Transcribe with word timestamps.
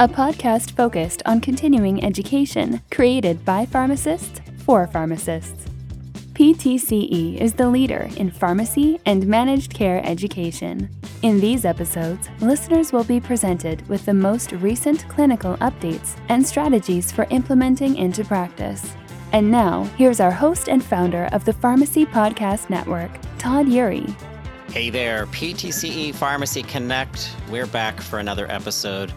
a 0.00 0.08
podcast 0.08 0.70
focused 0.70 1.22
on 1.26 1.42
continuing 1.42 2.02
education 2.02 2.80
created 2.90 3.44
by 3.44 3.66
pharmacists 3.66 4.40
for 4.64 4.86
pharmacists. 4.86 5.66
PTCE 6.32 7.36
is 7.36 7.52
the 7.52 7.68
leader 7.68 8.08
in 8.16 8.30
pharmacy 8.30 8.98
and 9.04 9.26
managed 9.26 9.74
care 9.74 10.00
education. 10.02 10.88
In 11.20 11.38
these 11.38 11.66
episodes, 11.66 12.30
listeners 12.40 12.94
will 12.94 13.04
be 13.04 13.20
presented 13.20 13.86
with 13.90 14.06
the 14.06 14.14
most 14.14 14.52
recent 14.52 15.06
clinical 15.10 15.58
updates 15.58 16.16
and 16.30 16.46
strategies 16.46 17.12
for 17.12 17.26
implementing 17.28 17.98
into 17.98 18.24
practice. 18.24 18.94
And 19.32 19.50
now, 19.50 19.82
here's 19.98 20.18
our 20.18 20.32
host 20.32 20.70
and 20.70 20.82
founder 20.82 21.28
of 21.32 21.44
the 21.44 21.52
Pharmacy 21.52 22.06
Podcast 22.06 22.70
Network, 22.70 23.10
Todd 23.38 23.66
Eury. 23.66 24.08
Hey 24.72 24.88
there, 24.88 25.26
PTCE 25.26 26.14
Pharmacy 26.14 26.62
Connect. 26.62 27.36
We're 27.50 27.66
back 27.66 28.00
for 28.00 28.18
another 28.18 28.50
episode. 28.50 29.12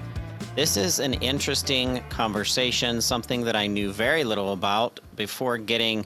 This 0.56 0.78
is 0.78 1.00
an 1.00 1.16
interesting 1.16 2.04
conversation, 2.10 3.02
something 3.02 3.44
that 3.46 3.56
I 3.56 3.66
knew 3.66 3.92
very 3.92 4.24
little 4.24 4.54
about 4.54 5.00
before 5.16 5.58
getting 5.58 6.06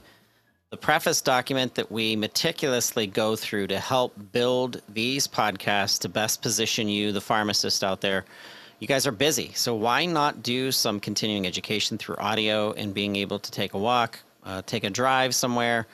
the 0.70 0.76
preface 0.78 1.20
document 1.20 1.74
that 1.74 1.92
we 1.92 2.16
meticulously 2.16 3.06
go 3.06 3.36
through 3.36 3.66
to 3.66 3.78
help 3.78 4.14
build 4.32 4.80
these 4.88 5.28
podcasts 5.28 5.98
to 6.00 6.08
best 6.08 6.40
position 6.40 6.88
you, 6.88 7.12
the 7.12 7.20
pharmacist 7.20 7.84
out 7.84 8.00
there. 8.00 8.24
You 8.78 8.88
guys 8.88 9.06
are 9.06 9.12
busy, 9.12 9.52
so 9.52 9.74
why 9.74 10.06
not 10.06 10.42
do 10.42 10.72
some 10.72 10.98
continuing 10.98 11.46
education 11.46 11.98
through 11.98 12.16
audio 12.16 12.72
and 12.72 12.94
being 12.94 13.16
able 13.16 13.38
to 13.38 13.50
take 13.50 13.74
a 13.74 13.78
walk, 13.78 14.18
uh, 14.44 14.62
take 14.64 14.84
a 14.84 14.90
drive 14.90 15.34
somewhere, 15.34 15.86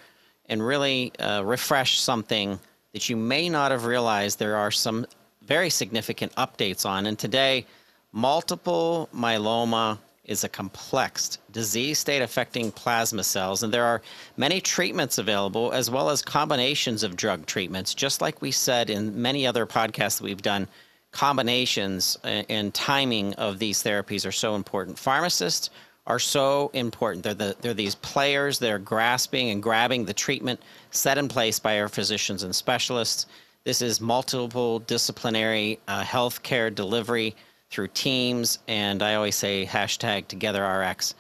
and 0.49 0.65
really 0.65 1.11
uh, 1.19 1.43
refresh 1.43 1.99
something 1.99 2.61
that 2.93 3.09
you 3.09 3.17
may 3.17 3.49
not 3.49 3.73
have 3.73 3.85
realized 3.85 4.39
there 4.39 4.55
are 4.57 4.71
some 4.71 5.07
very 5.43 5.71
significant 5.71 6.33
updates 6.37 6.87
on. 6.87 7.07
And 7.07 7.19
today, 7.19 7.67
multiple 8.15 9.09
myeloma 9.13 9.99
is 10.25 10.45
a 10.45 10.49
complex 10.49 11.39
disease 11.51 11.99
state 11.99 12.23
affecting 12.23 12.71
plasma 12.71 13.25
cells, 13.25 13.63
and 13.63 13.75
there 13.75 13.85
are 13.85 14.01
many 14.37 14.61
treatments 14.61 15.19
available 15.19 15.73
as 15.73 15.91
well 15.91 16.09
as 16.09 16.23
combinations 16.23 17.03
of 17.03 17.17
drug 17.17 17.45
treatments. 17.45 17.93
Just 17.93 18.23
like 18.23 18.41
we 18.41 18.51
said 18.51 18.89
in 18.89 19.21
many 19.21 19.47
other 19.47 19.67
podcasts 19.67 20.19
that 20.19 20.25
we've 20.25 20.41
done, 20.41 20.67
combinations 21.11 22.17
and 22.25 22.73
timing 22.73 23.35
of 23.35 23.59
these 23.59 23.83
therapies 23.83 24.27
are 24.27 24.33
so 24.33 24.55
important. 24.55 24.99
Pharmacists 24.99 25.71
are 26.07 26.19
so 26.21 26.71
important. 26.73 27.25
They're, 27.25 27.35
the, 27.35 27.57
they're 27.61 27.75
these 27.75 27.97
players 27.97 28.59
that 28.61 28.71
are 28.71 28.79
grasping 28.79 29.51
and 29.51 29.63
grabbing 29.63 30.05
the 30.05 30.15
treatment 30.15 30.61
set 30.91 31.19
in 31.19 31.29
place 31.29 31.59
by 31.59 31.81
our 31.81 31.89
physicians 31.89 32.45
and 32.45 32.55
specialists. 32.55 33.27
This 33.65 33.83
is 33.83 34.01
multiple 34.01 34.79
disciplinary 34.79 35.81
uh, 35.89 36.03
healthcare 36.03 36.75
delivery 36.75 37.35
through 37.75 37.89
teams, 37.89 38.61
and 38.69 39.03
I 39.03 39.15
always 39.15 39.35
say 39.35 39.67
hashtag 39.67 40.29
TogetherRx. 40.29 41.15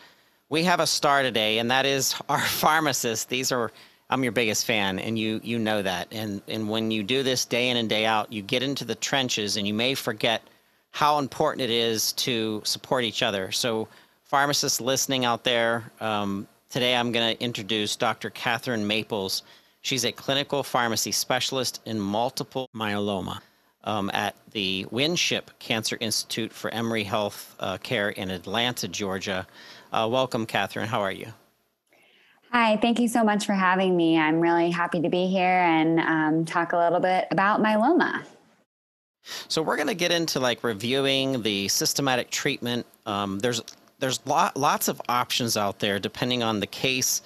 We 0.48 0.62
have 0.62 0.78
a 0.78 0.86
star 0.86 1.22
today, 1.22 1.58
and 1.58 1.70
that 1.72 1.84
is 1.84 2.14
our 2.28 2.41
pharmacist. 2.41 3.28
These 3.28 3.50
are 3.50 3.72
I'm 4.08 4.23
your 4.23 4.33
biggest 4.33 4.64
fan, 4.67 5.01
and 5.01 5.18
you 5.18 5.40
you 5.42 5.58
know 5.58 5.83
that. 5.83 6.08
And 6.12 6.40
and 6.46 6.68
when 6.68 6.90
you 6.92 7.02
do 7.02 7.23
this 7.24 7.45
day 7.45 7.70
in 7.70 7.77
and 7.77 7.89
day 7.89 8.06
out, 8.06 8.33
you 8.33 8.40
get 8.40 8.62
into 8.62 8.84
the 8.84 8.95
trenches, 8.95 9.56
and 9.56 9.67
you 9.67 9.74
may 9.74 9.95
forget 9.95 10.42
how 10.92 11.18
important 11.18 11.62
it 11.62 11.70
is 11.70 12.12
to 12.12 12.62
support 12.64 13.02
each 13.02 13.23
other. 13.23 13.50
So 13.50 13.89
pharmacists 14.23 14.80
listening 14.80 15.24
out 15.24 15.42
there, 15.42 15.90
um, 16.00 16.46
today 16.70 16.95
I'm 16.95 17.11
going 17.11 17.36
to 17.36 17.42
introduce 17.42 17.96
Dr. 17.96 18.30
Kathryn 18.30 18.84
Maples. 18.86 19.42
She's 19.80 20.05
a 20.05 20.12
clinical 20.12 20.62
pharmacy 20.62 21.11
specialist 21.11 21.83
in 21.84 21.98
multiple 21.98 22.70
myeloma 22.73 23.40
um, 23.84 24.11
at 24.12 24.34
the 24.52 24.86
Winship 24.90 25.50
Cancer 25.58 25.96
Institute 26.00 26.52
for 26.52 26.70
Emory 26.70 27.05
Health 27.05 27.55
uh, 27.61 27.78
Care 27.78 28.11
in 28.11 28.30
Atlanta, 28.30 28.89
Georgia. 28.89 29.46
Uh, 29.92 30.08
welcome, 30.11 30.46
Kathryn. 30.46 30.86
How 30.86 31.00
are 31.00 31.12
you? 31.12 31.28
Hi, 32.50 32.77
thank 32.77 33.00
you 33.00 33.08
so 33.08 33.24
much 33.24 33.46
for 33.46 33.52
having 33.52 33.96
me. 33.96 34.18
I'm 34.18 34.40
really 34.40 34.70
happy 34.70 35.00
to 35.00 35.08
be 35.08 35.27
here 35.27 35.42
and 35.42 36.00
um, 36.00 36.44
talk 36.44 36.73
a 36.73 36.78
little 36.78 37.00
bit 37.00 37.27
about 37.30 37.61
myeloma. 37.61 38.23
So 39.48 39.62
we're 39.62 39.77
going 39.77 39.89
to 39.89 39.94
get 39.94 40.12
into 40.12 40.39
like 40.39 40.62
reviewing 40.62 41.42
the 41.42 41.68
systematic 41.68 42.30
treatment. 42.30 42.86
Um, 43.06 43.39
there's 43.39 43.61
there's 43.98 44.24
lot, 44.27 44.56
lots 44.56 44.89
of 44.89 45.00
options 45.08 45.56
out 45.56 45.78
there 45.78 45.98
depending 45.98 46.42
on 46.42 46.61
the 46.61 46.67
case 46.67 47.23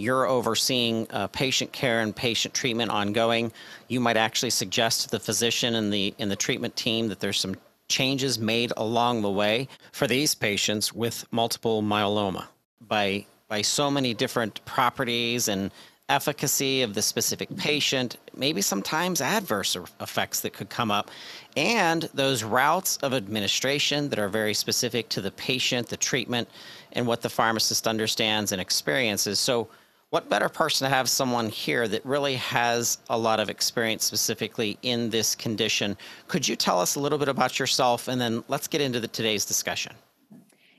you're 0.00 0.26
overseeing 0.26 1.06
uh, 1.10 1.26
patient 1.28 1.72
care 1.72 2.00
and 2.00 2.16
patient 2.16 2.54
treatment 2.54 2.90
ongoing. 2.90 3.52
You 3.88 4.00
might 4.00 4.16
actually 4.16 4.50
suggest 4.50 5.02
to 5.02 5.10
the 5.10 5.20
physician 5.20 5.74
and 5.74 5.92
the 5.92 6.14
in 6.18 6.28
the 6.28 6.36
treatment 6.36 6.74
team 6.74 7.08
that 7.08 7.20
there's 7.20 7.38
some 7.38 7.56
changes 7.88 8.38
made 8.38 8.72
along 8.76 9.20
the 9.20 9.30
way 9.30 9.68
for 9.92 10.06
these 10.06 10.34
patients 10.34 10.92
with 10.92 11.26
multiple 11.30 11.82
myeloma. 11.82 12.46
By 12.88 13.26
by 13.48 13.62
so 13.62 13.90
many 13.90 14.14
different 14.14 14.64
properties 14.64 15.48
and 15.48 15.70
efficacy 16.08 16.82
of 16.82 16.94
the 16.94 17.02
specific 17.02 17.54
patient, 17.56 18.16
maybe 18.34 18.60
sometimes 18.60 19.20
adverse 19.20 19.76
effects 20.00 20.40
that 20.40 20.52
could 20.52 20.68
come 20.68 20.90
up, 20.90 21.10
and 21.56 22.08
those 22.14 22.42
routes 22.42 22.96
of 22.98 23.14
administration 23.14 24.08
that 24.08 24.18
are 24.18 24.28
very 24.28 24.54
specific 24.54 25.08
to 25.10 25.20
the 25.20 25.30
patient, 25.30 25.88
the 25.88 25.96
treatment, 25.96 26.48
and 26.92 27.06
what 27.06 27.22
the 27.22 27.28
pharmacist 27.28 27.86
understands 27.86 28.50
and 28.50 28.60
experiences. 28.60 29.38
So, 29.38 29.68
what 30.10 30.28
better 30.28 30.48
person 30.48 30.88
to 30.88 30.94
have 30.94 31.08
someone 31.08 31.48
here 31.48 31.86
that 31.86 32.04
really 32.04 32.34
has 32.34 32.98
a 33.08 33.16
lot 33.16 33.38
of 33.38 33.48
experience 33.48 34.04
specifically 34.04 34.76
in 34.82 35.08
this 35.10 35.36
condition? 35.36 35.96
Could 36.26 36.46
you 36.46 36.56
tell 36.56 36.80
us 36.80 36.96
a 36.96 37.00
little 37.00 37.18
bit 37.18 37.28
about 37.28 37.58
yourself 37.60 38.08
and 38.08 38.20
then 38.20 38.42
let's 38.48 38.66
get 38.66 38.80
into 38.80 38.98
the, 38.98 39.08
today's 39.08 39.44
discussion? 39.44 39.94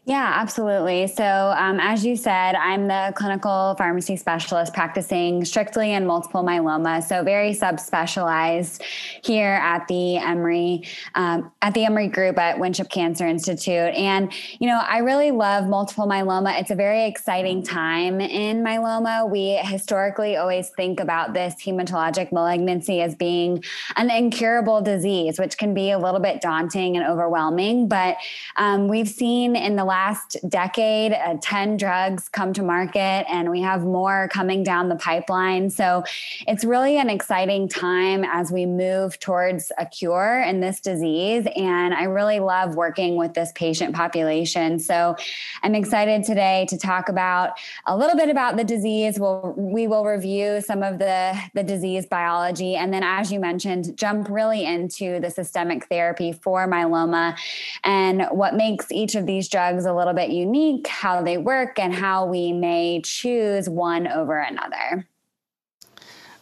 Yeah, 0.06 0.34
absolutely. 0.36 1.06
So, 1.06 1.24
um, 1.24 1.80
as 1.80 2.04
you 2.04 2.16
said, 2.16 2.56
I'm 2.56 2.88
the 2.88 3.14
clinical 3.16 3.76
pharmacy 3.78 4.16
specialist 4.16 4.74
practicing 4.74 5.46
strictly 5.46 5.94
in 5.94 6.08
multiple 6.08 6.44
myeloma. 6.44 7.04
So, 7.04 7.24
very 7.24 7.52
subspecialized 7.52 8.82
here 9.24 9.60
at 9.62 9.88
the 9.88 10.18
Emory 10.18 10.88
um, 11.14 11.52
at 11.62 11.76
the 11.76 11.86
Emory 11.86 12.08
Group 12.08 12.40
at 12.40 12.58
Winship 12.58 12.90
Cancer 12.90 13.28
Institute. 13.28 13.94
And 13.94 14.34
you 14.60 14.66
know, 14.66 14.82
I 14.84 15.00
really 15.00 15.30
love 15.30 15.68
multiple 15.68 16.08
myeloma. 16.08 16.60
It's 16.60 16.72
a 16.72 16.76
very 16.76 17.06
exciting 17.06 17.62
time 17.62 18.20
in 18.22 18.64
myeloma. 18.64 19.30
We 19.30 19.58
historically 19.58 20.36
always 20.36 20.70
think 20.70 21.00
about 21.00 21.36
this 21.36 21.54
hematologic 21.64 22.32
malignancy 22.32 23.02
as 23.02 23.14
being 23.14 23.64
an 23.98 24.10
incurable 24.10 24.82
disease, 24.82 25.38
which 25.38 25.60
can 25.60 25.76
be 25.76 25.92
a 25.92 26.00
little 26.00 26.20
bit 26.20 26.42
daunting 26.42 26.98
and 26.98 27.06
overwhelming. 27.06 27.88
But 27.88 28.18
um, 28.58 28.88
we've 28.88 29.08
seen 29.08 29.56
in 29.56 29.76
the 29.76 29.91
last 29.91 30.38
decade, 30.47 31.12
uh, 31.12 31.35
10 31.41 31.75
drugs 31.75 32.29
come 32.29 32.53
to 32.53 32.63
market, 32.63 33.25
and 33.29 33.52
we 33.52 33.59
have 33.59 33.84
more 33.84 34.29
coming 34.31 34.63
down 34.63 34.88
the 34.88 34.96
pipeline. 34.96 35.69
So 35.69 36.06
it's 36.47 36.63
really 36.63 36.97
an 36.97 37.09
exciting 37.09 37.68
time 37.68 38.24
as 38.24 38.53
we 38.53 38.66
move 38.66 39.19
towards 39.19 39.69
a 39.78 39.85
cure 39.85 40.46
in 40.47 40.62
this 40.62 40.79
disease. 40.79 41.46
And 41.57 41.94
I 41.94 42.03
really 42.03 42.40
love 42.40 42.75
working 42.75 43.18
with 43.18 43.34
this 43.34 43.52
patient 43.53 43.93
population. 43.93 44.79
So 44.79 45.17
I'm 45.61 45.76
excited 45.76 46.23
today 46.23 46.67
to 46.70 46.78
talk 46.78 47.09
about 47.09 47.59
a 47.85 47.97
little 47.97 48.16
bit 48.16 48.29
about 48.29 48.55
the 48.55 48.64
disease. 48.64 49.20
We'll, 49.20 49.53
we 49.58 49.87
will 49.87 50.05
review 50.05 50.61
some 50.61 50.84
of 50.84 50.99
the, 50.99 51.37
the 51.53 51.64
disease 51.64 52.05
biology. 52.05 52.78
And 52.78 52.94
then, 52.94 53.03
as 53.03 53.29
you 53.29 53.41
mentioned, 53.41 53.97
jump 53.97 54.29
really 54.29 54.64
into 54.64 55.20
the 55.20 55.29
systemic 55.29 55.87
therapy 55.87 56.32
for 56.32 56.66
myeloma 56.66 57.37
and 57.84 58.28
what 58.32 58.55
makes 58.55 58.90
each 58.90 59.16
of 59.16 59.26
these 59.26 59.49
drugs 59.49 59.81
a 59.86 59.94
little 59.94 60.14
bit 60.14 60.30
unique, 60.30 60.88
how 60.88 61.22
they 61.22 61.38
work, 61.38 61.80
and 61.80 61.94
how 61.94 62.26
we 62.26 62.52
may 62.52 63.02
choose 63.04 63.70
one 63.70 64.08
over 64.08 64.40
another. 64.40 65.08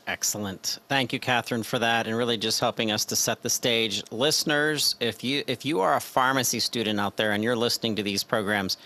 Excellent. 0.07 0.79
Thank 0.87 1.13
you, 1.13 1.19
Kathryn, 1.19 1.63
for 1.63 1.77
that, 1.77 2.07
and 2.07 2.17
really 2.17 2.37
just 2.37 2.59
helping 2.59 2.91
us 2.91 3.05
to 3.05 3.15
set 3.15 3.43
the 3.43 3.49
stage. 3.49 4.01
Listeners, 4.11 4.95
if 4.99 5.23
you 5.23 5.43
if 5.45 5.63
you 5.63 5.81
are 5.81 5.97
a 5.97 6.01
pharmacy 6.01 6.59
student 6.59 6.99
out 6.99 7.15
there 7.15 7.33
and 7.33 7.43
you're 7.43 7.55
listening 7.55 7.95
to 7.95 8.01
these 8.01 8.23
programs, 8.23 8.77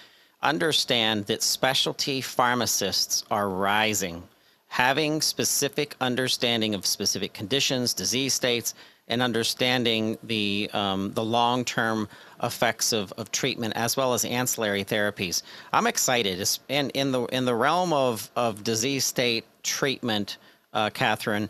understand 0.41 1.25
that 1.27 1.41
specialty 1.41 2.19
pharmacists 2.19 3.23
are 3.31 3.47
rising. 3.47 4.21
Having 4.67 5.21
specific 5.21 5.95
understanding 6.01 6.75
of 6.75 6.85
specific 6.85 7.31
conditions, 7.31 7.93
disease 7.93 8.33
states, 8.33 8.73
and 9.13 9.21
understanding 9.21 10.17
the 10.23 10.69
um, 10.73 11.11
the 11.13 11.23
long 11.23 11.63
term 11.63 12.09
effects 12.41 12.91
of, 12.91 13.13
of 13.13 13.31
treatment 13.31 13.73
as 13.75 13.95
well 13.95 14.13
as 14.13 14.25
ancillary 14.25 14.83
therapies. 14.83 15.43
I'm 15.71 15.87
excited, 15.87 16.45
and 16.67 16.91
in 16.95 17.11
the 17.11 17.23
in 17.25 17.45
the 17.45 17.55
realm 17.55 17.93
of 17.93 18.29
of 18.35 18.63
disease 18.63 19.05
state 19.05 19.45
treatment, 19.61 20.37
uh, 20.73 20.89
Kathryn, 20.89 21.49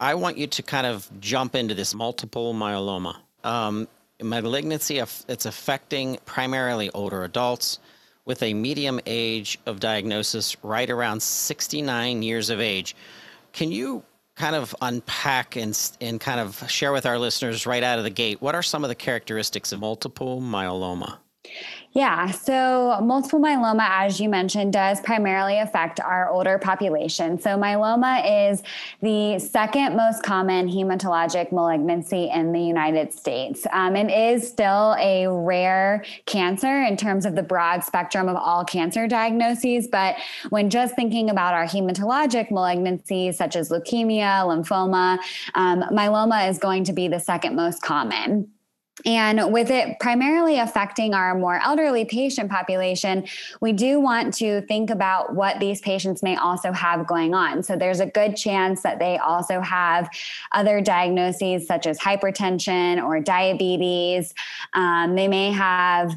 I 0.00 0.14
want 0.16 0.36
you 0.36 0.48
to 0.48 0.62
kind 0.62 0.86
of 0.86 1.08
jump 1.20 1.54
into 1.54 1.74
this 1.74 1.94
multiple 1.94 2.52
myeloma. 2.52 3.16
Um, 3.44 3.86
malignancy, 4.20 4.98
it's 4.98 5.46
affecting 5.46 6.18
primarily 6.26 6.90
older 6.90 7.24
adults 7.24 7.78
with 8.24 8.42
a 8.42 8.52
medium 8.52 9.00
age 9.06 9.58
of 9.64 9.80
diagnosis 9.80 10.56
right 10.62 10.90
around 10.90 11.22
69 11.22 12.22
years 12.22 12.50
of 12.50 12.60
age. 12.60 12.94
Can 13.52 13.72
you 13.72 14.02
kind 14.40 14.56
of 14.56 14.74
unpack 14.80 15.54
and, 15.56 15.78
and 16.00 16.18
kind 16.18 16.40
of 16.40 16.64
share 16.70 16.92
with 16.92 17.04
our 17.04 17.18
listeners 17.18 17.66
right 17.66 17.82
out 17.82 17.98
of 17.98 18.04
the 18.04 18.10
gate 18.10 18.40
what 18.40 18.54
are 18.54 18.62
some 18.62 18.84
of 18.84 18.88
the 18.88 18.94
characteristics 18.94 19.70
of 19.70 19.80
multiple 19.80 20.40
myeloma? 20.40 21.18
Yeah, 21.92 22.30
so 22.30 23.00
multiple 23.02 23.40
myeloma, 23.40 23.84
as 23.90 24.20
you 24.20 24.28
mentioned, 24.28 24.72
does 24.72 25.00
primarily 25.00 25.58
affect 25.58 25.98
our 25.98 26.30
older 26.30 26.56
population. 26.56 27.40
So, 27.40 27.58
myeloma 27.58 28.52
is 28.52 28.62
the 29.02 29.40
second 29.40 29.96
most 29.96 30.22
common 30.22 30.68
hematologic 30.68 31.50
malignancy 31.50 32.30
in 32.32 32.52
the 32.52 32.60
United 32.60 33.12
States. 33.12 33.66
Um, 33.72 33.96
it 33.96 34.08
is 34.08 34.48
still 34.48 34.94
a 35.00 35.26
rare 35.26 36.04
cancer 36.26 36.82
in 36.82 36.96
terms 36.96 37.26
of 37.26 37.34
the 37.34 37.42
broad 37.42 37.82
spectrum 37.82 38.28
of 38.28 38.36
all 38.36 38.64
cancer 38.64 39.08
diagnoses. 39.08 39.88
But 39.88 40.14
when 40.50 40.70
just 40.70 40.94
thinking 40.94 41.28
about 41.28 41.54
our 41.54 41.64
hematologic 41.64 42.50
malignancies, 42.50 43.34
such 43.34 43.56
as 43.56 43.68
leukemia, 43.68 44.44
lymphoma, 44.46 45.18
um, 45.56 45.82
myeloma 45.90 46.48
is 46.48 46.58
going 46.58 46.84
to 46.84 46.92
be 46.92 47.08
the 47.08 47.18
second 47.18 47.56
most 47.56 47.82
common. 47.82 48.48
And 49.04 49.52
with 49.52 49.70
it 49.70 49.98
primarily 50.00 50.58
affecting 50.58 51.14
our 51.14 51.34
more 51.34 51.56
elderly 51.62 52.04
patient 52.04 52.50
population, 52.50 53.26
we 53.60 53.72
do 53.72 54.00
want 54.00 54.34
to 54.34 54.60
think 54.62 54.90
about 54.90 55.34
what 55.34 55.60
these 55.60 55.80
patients 55.80 56.22
may 56.22 56.36
also 56.36 56.72
have 56.72 57.06
going 57.06 57.34
on. 57.34 57.62
So 57.62 57.76
there's 57.76 58.00
a 58.00 58.06
good 58.06 58.36
chance 58.36 58.82
that 58.82 58.98
they 58.98 59.18
also 59.18 59.60
have 59.60 60.08
other 60.52 60.80
diagnoses 60.80 61.66
such 61.66 61.86
as 61.86 61.98
hypertension 61.98 63.02
or 63.02 63.20
diabetes. 63.20 64.34
Um, 64.74 65.14
they 65.14 65.28
may 65.28 65.52
have 65.52 66.16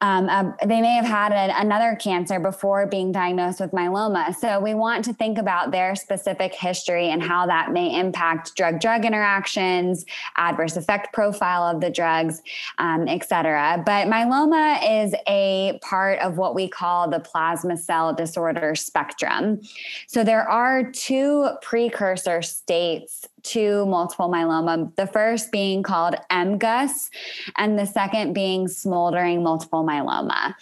um, 0.00 0.28
uh, 0.28 0.52
they 0.64 0.80
may 0.80 0.94
have 0.94 1.04
had 1.04 1.32
another 1.32 1.96
cancer 1.96 2.38
before 2.38 2.86
being 2.86 3.10
diagnosed 3.10 3.58
with 3.58 3.72
myeloma. 3.72 4.34
So 4.34 4.60
we 4.60 4.74
want 4.74 5.04
to 5.06 5.12
think 5.12 5.38
about 5.38 5.72
their 5.72 5.96
specific 5.96 6.54
history 6.54 7.10
and 7.10 7.22
how 7.22 7.46
that 7.46 7.72
may 7.72 7.98
impact 7.98 8.54
drug 8.54 8.80
drug 8.80 9.04
interactions, 9.04 10.04
adverse 10.36 10.76
effect 10.76 11.12
profile 11.12 11.64
of 11.64 11.80
the 11.80 11.90
drugs, 11.90 12.42
um, 12.78 13.08
et 13.08 13.28
cetera. 13.28 13.82
But 13.84 14.06
myeloma 14.06 15.04
is 15.04 15.14
a 15.26 15.78
part 15.82 16.20
of 16.20 16.36
what 16.36 16.54
we 16.54 16.68
call 16.68 17.10
the 17.10 17.20
plasma 17.20 17.76
cell 17.76 18.14
disorder 18.14 18.74
spectrum. 18.76 19.60
So 20.06 20.22
there 20.22 20.48
are 20.48 20.84
two 20.84 21.48
precursor 21.62 22.42
states 22.42 23.26
to 23.44 23.86
multiple 23.86 24.28
myeloma, 24.28 24.94
the 24.96 25.06
first 25.06 25.50
being 25.52 25.82
called 25.82 26.16
MGUS, 26.30 27.10
and 27.56 27.78
the 27.78 27.86
second 27.86 28.32
being 28.32 28.68
smoldering 28.68 29.42
multiple 29.42 29.84
myeloma. 29.84 30.54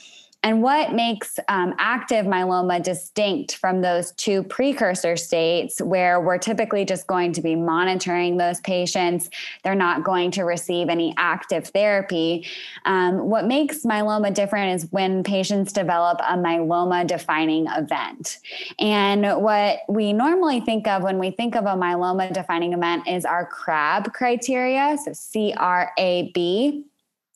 And 0.47 0.63
what 0.63 0.93
makes 0.93 1.41
um, 1.49 1.75
active 1.81 2.25
myeloma 2.25 2.81
distinct 2.81 3.57
from 3.57 3.81
those 3.81 4.13
two 4.13 4.45
precursor 4.45 5.17
states, 5.17 5.81
where 5.81 6.21
we're 6.21 6.39
typically 6.39 6.85
just 6.85 7.09
going 7.09 7.33
to 7.33 7.43
be 7.43 7.57
monitoring 7.57 8.37
those 8.37 8.61
patients, 8.61 9.29
they're 9.65 9.75
not 9.75 10.05
going 10.05 10.31
to 10.31 10.45
receive 10.45 10.89
any 10.89 11.13
active 11.17 11.67
therapy. 11.67 12.47
Um, 12.85 13.29
what 13.29 13.47
makes 13.47 13.83
myeloma 13.83 14.33
different 14.33 14.77
is 14.77 14.93
when 14.93 15.25
patients 15.25 15.73
develop 15.73 16.21
a 16.21 16.37
myeloma 16.37 17.05
defining 17.09 17.67
event. 17.67 18.39
And 18.79 19.43
what 19.43 19.81
we 19.89 20.13
normally 20.13 20.61
think 20.61 20.87
of 20.87 21.03
when 21.03 21.19
we 21.19 21.33
think 21.33 21.57
of 21.57 21.65
a 21.65 21.75
myeloma 21.75 22.33
defining 22.33 22.73
event 22.73 23.09
is 23.09 23.25
our 23.25 23.51
CRAB 23.51 24.13
criteria, 24.13 24.97
so 25.05 25.13
C 25.13 25.53
R 25.57 25.91
A 25.99 26.31
B. 26.33 26.85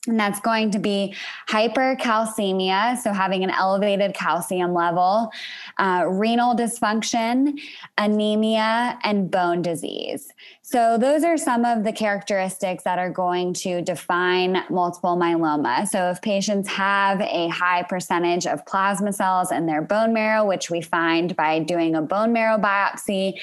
And 0.07 0.19
that's 0.19 0.39
going 0.39 0.71
to 0.71 0.79
be 0.79 1.13
hypercalcemia, 1.47 2.97
so 2.97 3.13
having 3.13 3.43
an 3.43 3.51
elevated 3.51 4.15
calcium 4.15 4.73
level, 4.73 5.31
uh, 5.77 6.05
renal 6.07 6.55
dysfunction, 6.55 7.59
anemia, 7.99 8.97
and 9.03 9.29
bone 9.29 9.61
disease. 9.61 10.31
So, 10.63 10.97
those 10.97 11.23
are 11.23 11.37
some 11.37 11.65
of 11.65 11.83
the 11.83 11.91
characteristics 11.91 12.83
that 12.83 12.97
are 12.97 13.11
going 13.11 13.53
to 13.55 13.83
define 13.83 14.63
multiple 14.71 15.17
myeloma. 15.17 15.87
So, 15.87 16.09
if 16.09 16.19
patients 16.23 16.67
have 16.69 17.21
a 17.21 17.49
high 17.49 17.83
percentage 17.83 18.47
of 18.47 18.65
plasma 18.65 19.13
cells 19.13 19.51
in 19.51 19.67
their 19.67 19.83
bone 19.83 20.13
marrow, 20.13 20.45
which 20.45 20.71
we 20.71 20.81
find 20.81 21.35
by 21.35 21.59
doing 21.59 21.93
a 21.93 22.01
bone 22.01 22.33
marrow 22.33 22.57
biopsy, 22.57 23.39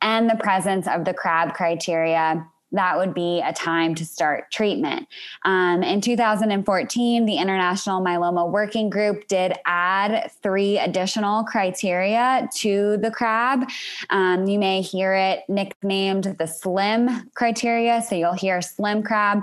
and 0.00 0.30
the 0.30 0.36
presence 0.36 0.88
of 0.88 1.04
the 1.04 1.12
CRAB 1.12 1.52
criteria, 1.52 2.46
that 2.72 2.96
would 2.96 3.14
be 3.14 3.40
a 3.44 3.52
time 3.52 3.94
to 3.96 4.04
start 4.04 4.50
treatment. 4.50 5.06
Um, 5.44 5.82
in 5.82 6.00
2014, 6.00 7.26
the 7.26 7.36
International 7.36 8.00
Myeloma 8.00 8.50
Working 8.50 8.90
Group 8.90 9.28
did 9.28 9.54
add 9.64 10.30
three 10.42 10.78
additional 10.78 11.44
criteria 11.44 12.48
to 12.56 12.96
the 12.98 13.10
CRAB. 13.10 13.70
Um, 14.10 14.46
you 14.46 14.58
may 14.58 14.80
hear 14.80 15.14
it 15.14 15.40
nicknamed 15.48 16.24
the 16.38 16.46
SLIM 16.46 17.30
criteria. 17.34 18.02
So 18.02 18.14
you'll 18.14 18.32
hear 18.32 18.60
SLIM 18.60 19.02
CRAB. 19.02 19.42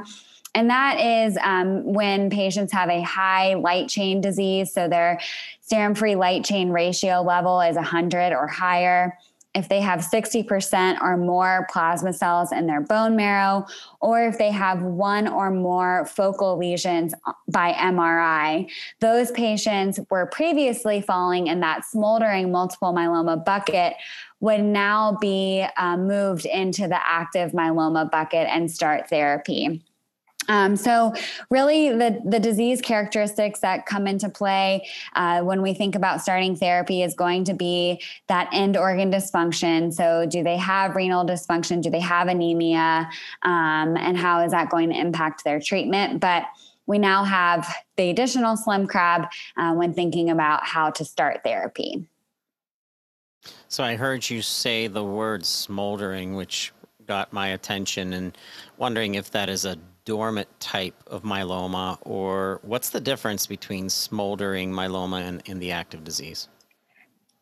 And 0.55 0.69
that 0.71 0.99
is 0.99 1.37
um, 1.43 1.83
when 1.93 2.29
patients 2.29 2.73
have 2.73 2.89
a 2.89 3.01
high 3.01 3.53
light 3.53 3.87
chain 3.87 4.19
disease. 4.19 4.73
So 4.73 4.87
their 4.87 5.19
serum 5.61 5.93
free 5.93 6.15
light 6.15 6.43
chain 6.43 6.69
ratio 6.69 7.21
level 7.21 7.61
is 7.61 7.75
100 7.75 8.33
or 8.33 8.47
higher 8.47 9.17
if 9.55 9.67
they 9.67 9.81
have 9.81 10.01
60% 10.01 11.01
or 11.01 11.17
more 11.17 11.67
plasma 11.71 12.13
cells 12.13 12.51
in 12.51 12.67
their 12.67 12.81
bone 12.81 13.15
marrow, 13.15 13.65
or 13.99 14.23
if 14.23 14.37
they 14.37 14.51
have 14.51 14.81
one 14.81 15.27
or 15.27 15.49
more 15.49 16.05
focal 16.05 16.57
lesions 16.57 17.13
by 17.47 17.73
MRI. 17.73 18.69
Those 18.99 19.31
patients 19.31 19.99
were 20.11 20.27
previously 20.27 21.01
falling 21.01 21.47
in 21.47 21.61
that 21.61 21.83
smoldering 21.83 22.51
multiple 22.51 22.93
myeloma 22.93 23.43
bucket, 23.43 23.95
would 24.39 24.61
now 24.61 25.17
be 25.19 25.65
uh, 25.77 25.97
moved 25.97 26.45
into 26.45 26.87
the 26.87 27.05
active 27.05 27.51
myeloma 27.51 28.09
bucket 28.09 28.47
and 28.49 28.71
start 28.71 29.09
therapy. 29.09 29.81
Um, 30.49 30.75
so, 30.75 31.13
really, 31.51 31.89
the 31.89 32.19
the 32.25 32.39
disease 32.39 32.81
characteristics 32.81 33.59
that 33.59 33.85
come 33.85 34.07
into 34.07 34.29
play 34.29 34.87
uh, 35.15 35.41
when 35.41 35.61
we 35.61 35.75
think 35.75 35.95
about 35.95 36.21
starting 36.21 36.55
therapy 36.55 37.03
is 37.03 37.13
going 37.13 37.43
to 37.45 37.53
be 37.53 38.01
that 38.27 38.49
end 38.51 38.75
organ 38.75 39.11
dysfunction. 39.11 39.93
So, 39.93 40.25
do 40.25 40.43
they 40.43 40.57
have 40.57 40.95
renal 40.95 41.23
dysfunction? 41.23 41.83
Do 41.83 41.91
they 41.91 41.99
have 41.99 42.27
anemia? 42.27 43.09
Um, 43.43 43.95
and 43.95 44.17
how 44.17 44.43
is 44.43 44.51
that 44.51 44.69
going 44.69 44.89
to 44.89 44.99
impact 44.99 45.43
their 45.43 45.59
treatment? 45.59 46.19
But 46.19 46.45
we 46.87 46.97
now 46.97 47.23
have 47.23 47.71
the 47.97 48.09
additional 48.09 48.57
slim 48.57 48.87
crab 48.87 49.27
uh, 49.55 49.73
when 49.73 49.93
thinking 49.93 50.31
about 50.31 50.65
how 50.65 50.89
to 50.89 51.05
start 51.05 51.43
therapy. 51.43 52.07
So, 53.67 53.83
I 53.83 53.95
heard 53.95 54.27
you 54.27 54.41
say 54.41 54.87
the 54.87 55.03
word 55.03 55.45
smoldering, 55.45 56.33
which 56.33 56.73
got 57.05 57.31
my 57.31 57.49
attention, 57.49 58.13
and 58.13 58.35
wondering 58.77 59.13
if 59.13 59.29
that 59.29 59.47
is 59.47 59.65
a 59.65 59.77
dormant 60.09 60.49
type 60.59 60.95
of 61.05 61.21
myeloma, 61.21 61.99
or 62.01 62.59
what's 62.63 62.89
the 62.89 62.99
difference 62.99 63.45
between 63.45 63.87
smoldering 63.89 64.71
myeloma 64.71 65.21
and, 65.21 65.43
and 65.47 65.61
the 65.61 65.71
active 65.71 66.03
disease? 66.03 66.47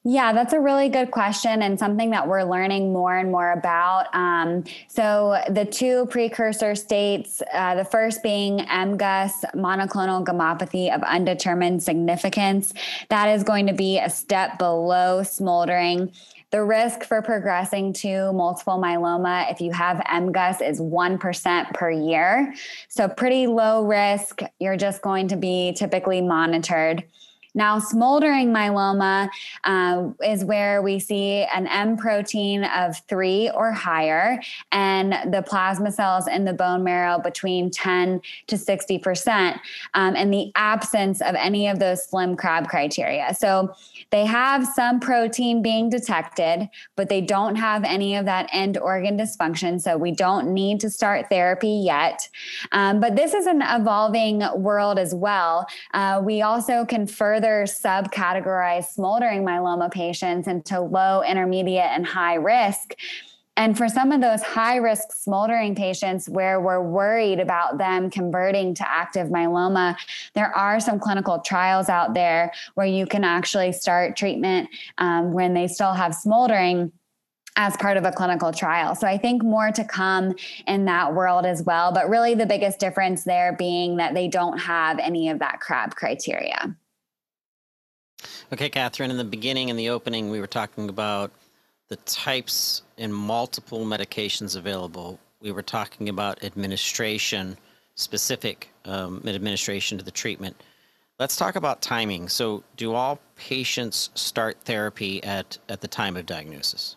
Yeah, 0.04 0.32
that's 0.34 0.52
a 0.52 0.60
really 0.60 0.90
good 0.90 1.12
question 1.12 1.62
and 1.62 1.80
something 1.80 2.10
that 2.12 2.28
we're 2.28 2.44
learning 2.44 2.92
more 2.92 3.18
and 3.18 3.32
more 3.32 3.54
about. 3.54 4.14
Um, 4.14 4.66
so, 4.90 5.42
the 5.50 5.66
two 5.66 6.06
precursor 6.08 6.76
states, 6.76 7.42
uh, 7.54 7.76
the 7.76 7.86
first 7.86 8.22
being 8.22 8.60
MGUS, 8.60 9.54
monoclonal 9.56 10.26
gammopathy 10.26 10.94
of 10.94 11.02
undetermined 11.04 11.84
significance, 11.84 12.74
that 13.10 13.28
is 13.28 13.44
going 13.44 13.68
to 13.68 13.74
be 13.74 13.98
a 14.00 14.10
step 14.10 14.58
below 14.58 15.24
smoldering. 15.24 16.12
The 16.52 16.64
risk 16.64 17.04
for 17.04 17.22
progressing 17.22 17.92
to 17.94 18.32
multiple 18.32 18.80
myeloma, 18.80 19.52
if 19.52 19.60
you 19.60 19.74
have 19.74 19.98
MGUS, 19.98 20.68
is 20.68 20.80
1% 20.80 21.74
per 21.74 21.92
year. 21.92 22.54
So, 22.88 23.10
pretty 23.10 23.48
low 23.48 23.86
risk. 23.86 24.42
You're 24.60 24.78
just 24.78 25.02
going 25.02 25.28
to 25.28 25.36
be 25.36 25.74
typically 25.74 26.22
monitored. 26.22 27.04
Now, 27.58 27.80
smoldering 27.80 28.54
myeloma 28.54 29.30
uh, 29.64 30.10
is 30.24 30.46
where 30.46 30.84
we 30.84 31.00
see 31.00 31.44
an 31.44 31.66
M 31.66 31.98
protein 31.98 32.64
of 32.66 33.00
three 33.10 33.50
or 33.50 33.72
higher, 33.72 34.40
and 34.72 35.34
the 35.34 35.42
plasma 35.42 35.92
cells 35.92 36.28
in 36.28 36.46
the 36.46 36.54
bone 36.54 36.84
marrow 36.84 37.18
between 37.18 37.72
10 37.72 38.22
to 38.46 38.56
60%, 38.56 39.60
um, 39.96 40.16
and 40.16 40.32
the 40.32 40.52
absence 40.54 41.20
of 41.20 41.34
any 41.34 41.68
of 41.68 41.80
those 41.80 42.06
slim 42.06 42.36
crab 42.36 42.70
criteria. 42.70 43.34
So 43.34 43.74
they 44.12 44.28
have 44.28 44.68
some 44.68 45.00
protein 45.00 45.64
being 45.64 45.90
detected, 45.90 46.70
but 46.96 47.10
they 47.10 47.22
don't 47.22 47.56
have 47.56 47.84
any 47.84 48.16
of 48.16 48.26
that 48.26 48.48
end 48.54 48.78
organ 48.78 49.18
dysfunction. 49.18 49.82
So 49.82 49.98
we 49.98 50.12
don't 50.12 50.54
need 50.54 50.80
to 50.82 50.92
start 50.92 51.26
therapy 51.32 51.70
yet. 51.70 52.30
Um, 52.72 53.00
but 53.00 53.16
this 53.16 53.34
is 53.34 53.48
an 53.48 53.64
evolving 53.64 54.44
world 54.54 55.00
as 55.00 55.16
well. 55.16 55.66
Uh, 55.96 56.22
we 56.24 56.44
also 56.44 56.86
can 56.86 57.08
further 57.08 57.47
subcategorize 57.64 58.86
smoldering 58.86 59.44
myeloma 59.44 59.92
patients 59.92 60.48
into 60.48 60.80
low, 60.80 61.24
intermediate, 61.24 61.92
and 61.92 62.06
high 62.06 62.36
risk. 62.36 62.94
And 63.58 63.76
for 63.76 63.90
some 63.90 64.12
of 64.12 64.22
those 64.22 64.44
high 64.44 64.76
risk 64.76 65.12
smoldering 65.12 65.74
patients 65.74 66.30
where 66.30 66.62
we're 66.62 66.82
worried 66.82 67.40
about 67.40 67.80
them 67.80 68.12
converting 68.12 68.76
to 68.76 68.88
active 68.88 69.30
myeloma, 69.30 69.96
there 70.36 70.56
are 70.56 70.80
some 70.80 71.00
clinical 71.00 71.40
trials 71.40 71.90
out 71.90 72.14
there 72.14 72.54
where 72.76 72.86
you 72.86 73.08
can 73.08 73.24
actually 73.24 73.72
start 73.72 74.16
treatment 74.16 74.70
um, 75.00 75.34
when 75.34 75.56
they 75.56 75.68
still 75.68 75.94
have 75.94 76.14
smoldering 76.14 76.92
as 77.58 77.76
part 77.78 77.98
of 77.98 78.06
a 78.06 78.12
clinical 78.12 78.54
trial. 78.54 78.94
So 78.94 79.08
I 79.08 79.18
think 79.18 79.44
more 79.44 79.72
to 79.72 79.84
come 79.84 80.36
in 80.68 80.86
that 80.86 81.16
world 81.16 81.46
as 81.46 81.64
well. 81.64 81.92
But 81.92 82.08
really, 82.08 82.36
the 82.36 82.46
biggest 82.46 82.80
difference 82.80 83.24
there 83.24 83.56
being 83.58 83.98
that 83.98 84.14
they 84.14 84.28
don't 84.28 84.60
have 84.60 85.00
any 85.00 85.30
of 85.30 85.40
that 85.40 85.60
crab 85.60 85.96
criteria. 85.96 86.76
Okay, 88.52 88.70
Kathryn, 88.70 89.10
in 89.10 89.18
the 89.18 89.24
beginning, 89.24 89.70
in 89.70 89.76
the 89.76 89.90
opening, 89.90 90.30
we 90.30 90.40
were 90.40 90.48
talking 90.48 90.90
about 90.90 91.32
the 91.90 91.98
types 91.98 92.82
and 92.98 93.14
multiple 93.14 93.86
medications 93.86 94.56
available. 94.56 95.20
We 95.42 95.52
were 95.52 95.62
talking 95.62 96.10
about 96.10 96.44
administration, 96.44 97.58
specific 97.96 98.70
um, 98.86 99.22
administration 99.26 99.98
to 99.98 100.04
the 100.04 100.12
treatment. 100.12 100.56
Let's 101.20 101.36
talk 101.36 101.56
about 101.56 101.82
timing. 101.82 102.30
So, 102.30 102.64
do 102.76 102.94
all 102.94 103.20
patients 103.36 104.12
start 104.14 104.58
therapy 104.66 105.24
at, 105.24 105.58
at 105.68 105.82
the 105.82 105.88
time 105.88 106.16
of 106.16 106.26
diagnosis? 106.26 106.96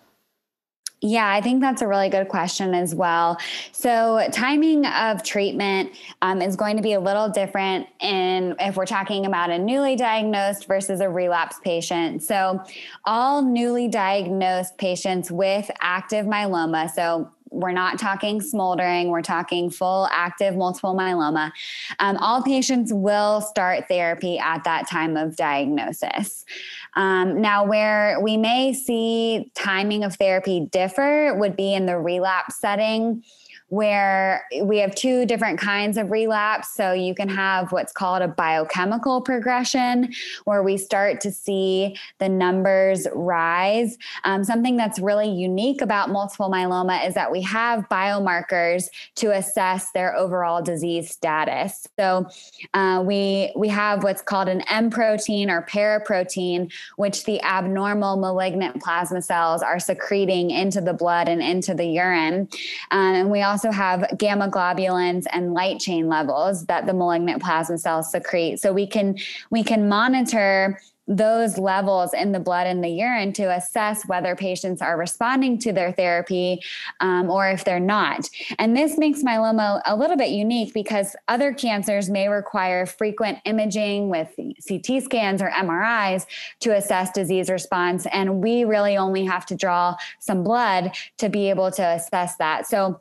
Yeah, 1.03 1.31
I 1.31 1.41
think 1.41 1.63
that's 1.63 1.81
a 1.81 1.89
really 1.89 2.11
good 2.11 2.29
question 2.29 2.75
as 2.75 2.95
well. 2.95 3.39
So, 3.73 4.29
timing 4.33 4.85
of 4.85 5.23
treatment 5.23 5.93
um, 6.21 6.43
is 6.43 6.57
going 6.57 6.77
to 6.77 6.83
be 6.83 6.93
a 6.93 7.01
little 7.01 7.31
different 7.31 7.87
in 8.01 8.55
if 8.61 8.77
we're 8.77 8.85
talking 8.85 9.25
about 9.25 9.49
a 9.49 9.59
newly 9.59 9.97
diagnosed 9.97 10.67
versus 10.67 11.01
a 11.01 11.09
relapse 11.09 11.59
patient. 11.65 12.23
So, 12.23 12.63
all 13.07 13.41
newly 13.41 13.89
diagnosed 13.89 14.77
patients 14.77 15.31
with 15.31 15.71
active 15.81 16.27
myeloma, 16.27 16.91
so 16.91 17.31
we're 17.51 17.73
not 17.73 17.99
talking 17.99 18.41
smoldering, 18.41 19.09
we're 19.09 19.23
talking 19.23 19.71
full 19.71 20.09
active 20.11 20.57
multiple 20.57 20.95
myeloma. 20.95 21.53
Um, 21.99 22.17
all 22.19 22.43
patients 22.43 22.93
will 22.93 23.41
start 23.41 23.89
therapy 23.89 24.39
at 24.39 24.65
that 24.65 24.89
time 24.89 25.17
of 25.17 25.37
diagnosis. 25.37 26.45
Um, 26.95 27.41
now, 27.41 27.65
where 27.65 28.19
we 28.21 28.37
may 28.37 28.73
see 28.73 29.51
timing 29.55 30.05
of 30.05 30.17
therapy 30.17 30.69
differ 30.71 31.35
would 31.35 31.57
be 31.57 31.75
in 31.75 31.87
the 31.87 31.99
relapse 31.99 32.57
setting 32.57 33.23
where 33.71 34.45
we 34.63 34.79
have 34.79 34.95
two 34.95 35.25
different 35.27 35.59
kinds 35.59 35.97
of 35.97 36.11
relapse. 36.11 36.75
So 36.75 36.93
you 36.93 37.15
can 37.15 37.29
have 37.29 37.73
what's 37.73 37.93
called 37.93 38.21
a 38.21 38.29
biochemical 38.29 39.23
progression, 39.23 40.13
where 40.45 40.63
we 40.63 40.77
start 40.77 41.21
to 41.23 41.31
see 41.31 41.97
the 42.19 42.29
numbers 42.29 43.07
rise. 43.15 43.97
Um, 44.25 44.43
something 44.43 44.77
that's 44.77 44.99
really 44.99 45.31
unique 45.31 45.83
about 45.83 46.11
multiple 46.11 46.51
myeloma 46.51 47.07
is 47.07 47.15
that 47.15 47.31
we 47.31 47.43
have 47.43 47.89
biomarkers 47.89 48.89
to 49.17 49.31
assess 49.31 49.93
their 49.93 50.17
overall 50.17 50.63
disease 50.63 51.11
status. 51.11 51.87
So 51.99 52.27
uh, 52.75 53.03
we 53.07 53.53
we 53.57 53.69
have 53.69 54.03
what's 54.03 54.23
called 54.23 54.49
an 54.49 54.63
M 54.63 54.91
protein 54.91 55.49
or 55.49 55.63
paraprotein, 55.63 56.73
which 56.97 57.25
the 57.25 57.41
abnormal 57.43 58.17
malignant 58.17 58.83
plasma 58.83 59.23
cells 59.23 59.63
are 59.63 59.79
secreting 59.79 60.51
into 60.51 60.81
the 60.81 60.93
blood 60.93 61.29
and 61.29 61.41
into 61.41 61.73
the 61.73 61.87
urine, 61.87 62.49
um, 62.91 63.15
and 63.15 63.31
we 63.31 63.43
also 63.43 63.60
also 63.61 63.77
have 63.77 64.17
gamma 64.17 64.49
globulins 64.49 65.27
and 65.33 65.53
light 65.53 65.79
chain 65.79 66.09
levels 66.09 66.65
that 66.67 66.87
the 66.87 66.95
malignant 66.95 67.43
plasma 67.43 67.77
cells 67.77 68.11
secrete. 68.11 68.59
So 68.59 68.73
we 68.73 68.87
can 68.87 69.19
we 69.51 69.63
can 69.63 69.89
monitor 69.89 70.81
those 71.07 71.59
levels 71.59 72.15
in 72.15 72.31
the 72.31 72.39
blood 72.39 72.69
and 72.69 72.85
the 72.85 72.89
urine 72.89 73.33
to 73.33 73.43
assess 73.53 74.07
whether 74.07 74.37
patients 74.37 74.81
are 74.81 74.97
responding 74.97 75.59
to 75.59 75.73
their 75.73 75.91
therapy 75.91 76.61
um, 77.01 77.29
or 77.29 77.51
if 77.51 77.65
they're 77.65 77.81
not. 77.81 78.29
And 78.61 78.77
this 78.77 78.97
makes 78.97 79.25
myeloma 79.25 79.83
a 79.85 79.97
little 79.97 80.17
bit 80.17 80.31
unique 80.31 80.73
because 80.73 81.17
other 81.27 81.53
cancers 81.53 82.09
may 82.09 82.29
require 82.29 82.87
frequent 82.87 83.39
imaging 83.45 84.09
with 84.09 84.29
CT 84.37 85.03
scans 85.03 85.43
or 85.43 85.51
MRIs 85.51 86.27
to 86.61 86.77
assess 86.77 87.11
disease 87.11 87.51
response. 87.51 88.07
And 88.13 88.41
we 88.41 88.65
really 88.65 88.97
only 88.97 89.25
have 89.25 89.45
to 89.47 89.57
draw 89.57 89.97
some 90.21 90.45
blood 90.45 90.93
to 91.19 91.29
be 91.29 91.51
able 91.51 91.73
to 91.73 91.83
assess 91.85 92.37
that. 92.37 92.69
So 92.69 93.01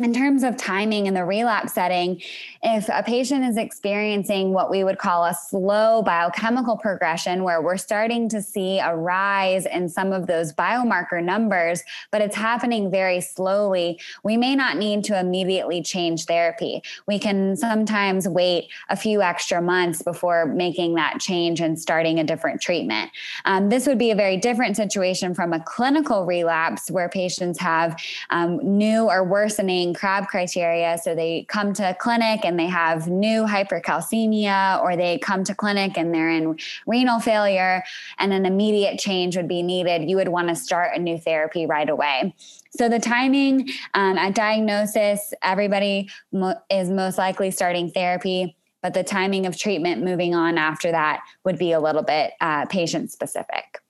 in 0.00 0.14
terms 0.14 0.42
of 0.42 0.56
timing 0.56 1.04
in 1.04 1.12
the 1.12 1.22
relapse 1.22 1.74
setting, 1.74 2.18
if 2.62 2.88
a 2.88 3.02
patient 3.02 3.44
is 3.44 3.58
experiencing 3.58 4.54
what 4.54 4.70
we 4.70 4.84
would 4.84 4.96
call 4.96 5.26
a 5.26 5.34
slow 5.34 6.00
biochemical 6.00 6.78
progression, 6.78 7.44
where 7.44 7.60
we're 7.60 7.76
starting 7.76 8.26
to 8.30 8.40
see 8.40 8.78
a 8.78 8.96
rise 8.96 9.66
in 9.66 9.90
some 9.90 10.14
of 10.14 10.26
those 10.26 10.54
biomarker 10.54 11.22
numbers, 11.22 11.82
but 12.10 12.22
it's 12.22 12.34
happening 12.34 12.90
very 12.90 13.20
slowly, 13.20 14.00
we 14.24 14.34
may 14.34 14.56
not 14.56 14.78
need 14.78 15.04
to 15.04 15.20
immediately 15.20 15.82
change 15.82 16.24
therapy. 16.24 16.82
We 17.06 17.18
can 17.18 17.54
sometimes 17.54 18.26
wait 18.26 18.70
a 18.88 18.96
few 18.96 19.20
extra 19.20 19.60
months 19.60 20.02
before 20.02 20.46
making 20.46 20.94
that 20.94 21.20
change 21.20 21.60
and 21.60 21.78
starting 21.78 22.18
a 22.18 22.24
different 22.24 22.62
treatment. 22.62 23.10
Um, 23.44 23.68
this 23.68 23.86
would 23.86 23.98
be 23.98 24.10
a 24.10 24.16
very 24.16 24.38
different 24.38 24.74
situation 24.74 25.34
from 25.34 25.52
a 25.52 25.60
clinical 25.60 26.24
relapse 26.24 26.90
where 26.90 27.10
patients 27.10 27.60
have 27.60 28.00
um, 28.30 28.58
new 28.62 29.10
or 29.10 29.22
worsening 29.22 29.81
crab 29.92 30.28
criteria. 30.28 30.98
So 31.02 31.14
they 31.14 31.44
come 31.48 31.72
to 31.74 31.96
clinic 31.98 32.44
and 32.44 32.58
they 32.58 32.66
have 32.66 33.08
new 33.08 33.44
hypercalcemia, 33.44 34.80
or 34.82 34.96
they 34.96 35.18
come 35.18 35.42
to 35.44 35.54
clinic 35.54 35.98
and 35.98 36.14
they're 36.14 36.30
in 36.30 36.56
renal 36.86 37.20
failure, 37.20 37.82
and 38.18 38.32
an 38.32 38.46
immediate 38.46 38.98
change 38.98 39.36
would 39.36 39.48
be 39.48 39.62
needed. 39.62 40.08
You 40.08 40.16
would 40.16 40.28
want 40.28 40.48
to 40.48 40.54
start 40.54 40.96
a 40.96 40.98
new 40.98 41.18
therapy 41.18 41.66
right 41.66 41.88
away. 41.88 42.34
So 42.76 42.88
the 42.88 42.98
timing 42.98 43.68
um, 43.94 44.16
at 44.16 44.34
diagnosis, 44.34 45.34
everybody 45.42 46.08
mo- 46.32 46.60
is 46.70 46.88
most 46.88 47.18
likely 47.18 47.50
starting 47.50 47.90
therapy, 47.90 48.56
but 48.82 48.94
the 48.94 49.04
timing 49.04 49.46
of 49.46 49.56
treatment 49.56 50.02
moving 50.02 50.34
on 50.34 50.56
after 50.56 50.90
that 50.90 51.20
would 51.44 51.58
be 51.58 51.72
a 51.72 51.80
little 51.80 52.02
bit 52.02 52.32
uh, 52.40 52.66
patient 52.66 53.12
specific. 53.12 53.80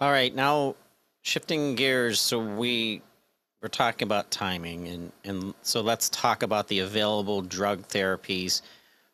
All 0.00 0.10
right, 0.10 0.34
now 0.34 0.74
shifting 1.22 1.74
gears, 1.74 2.18
so 2.20 2.38
we 2.38 3.02
we're 3.60 3.68
talking 3.68 4.06
about 4.06 4.30
timing 4.30 4.88
and, 4.88 5.12
and 5.24 5.54
so 5.62 5.80
let's 5.80 6.08
talk 6.10 6.42
about 6.42 6.68
the 6.68 6.80
available 6.80 7.42
drug 7.42 7.86
therapies 7.88 8.62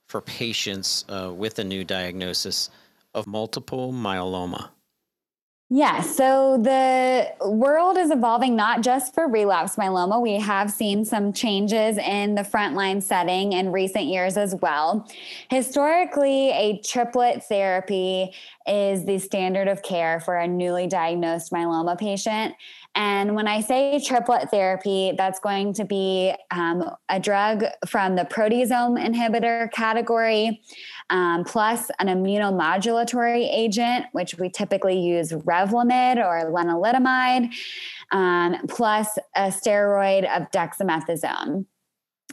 for 0.06 0.20
patients 0.20 1.04
uh, 1.08 1.32
with 1.34 1.58
a 1.58 1.64
new 1.64 1.84
diagnosis 1.84 2.70
of 3.14 3.26
multiple 3.26 3.92
myeloma 3.92 4.68
yeah, 5.70 6.02
so 6.02 6.58
the 6.62 7.32
world 7.48 7.96
is 7.96 8.10
evolving 8.10 8.54
not 8.54 8.82
just 8.82 9.14
for 9.14 9.26
relapse 9.26 9.76
myeloma. 9.76 10.20
We 10.20 10.34
have 10.34 10.70
seen 10.70 11.06
some 11.06 11.32
changes 11.32 11.96
in 11.96 12.34
the 12.34 12.42
frontline 12.42 13.02
setting 13.02 13.54
in 13.54 13.72
recent 13.72 14.04
years 14.04 14.36
as 14.36 14.54
well. 14.54 15.08
Historically, 15.48 16.50
a 16.50 16.82
triplet 16.84 17.44
therapy 17.44 18.34
is 18.66 19.06
the 19.06 19.18
standard 19.18 19.66
of 19.66 19.82
care 19.82 20.20
for 20.20 20.36
a 20.36 20.46
newly 20.46 20.86
diagnosed 20.86 21.50
myeloma 21.50 21.98
patient. 21.98 22.54
And 22.94 23.34
when 23.34 23.48
I 23.48 23.60
say 23.60 24.00
triplet 24.00 24.50
therapy, 24.50 25.14
that's 25.16 25.40
going 25.40 25.72
to 25.74 25.84
be 25.84 26.32
um, 26.52 26.84
a 27.08 27.18
drug 27.18 27.64
from 27.88 28.14
the 28.14 28.24
proteasome 28.24 29.04
inhibitor 29.04 29.70
category, 29.72 30.62
um, 31.10 31.44
plus 31.44 31.90
an 31.98 32.06
immunomodulatory 32.06 33.48
agent, 33.52 34.06
which 34.12 34.36
we 34.38 34.48
typically 34.48 34.98
use 35.00 35.32
Revlimid 35.32 36.16
or 36.18 36.50
lenalidomide, 36.52 37.52
um, 38.12 38.56
plus 38.68 39.18
a 39.34 39.48
steroid 39.48 40.24
of 40.36 40.48
dexamethasone. 40.52 41.66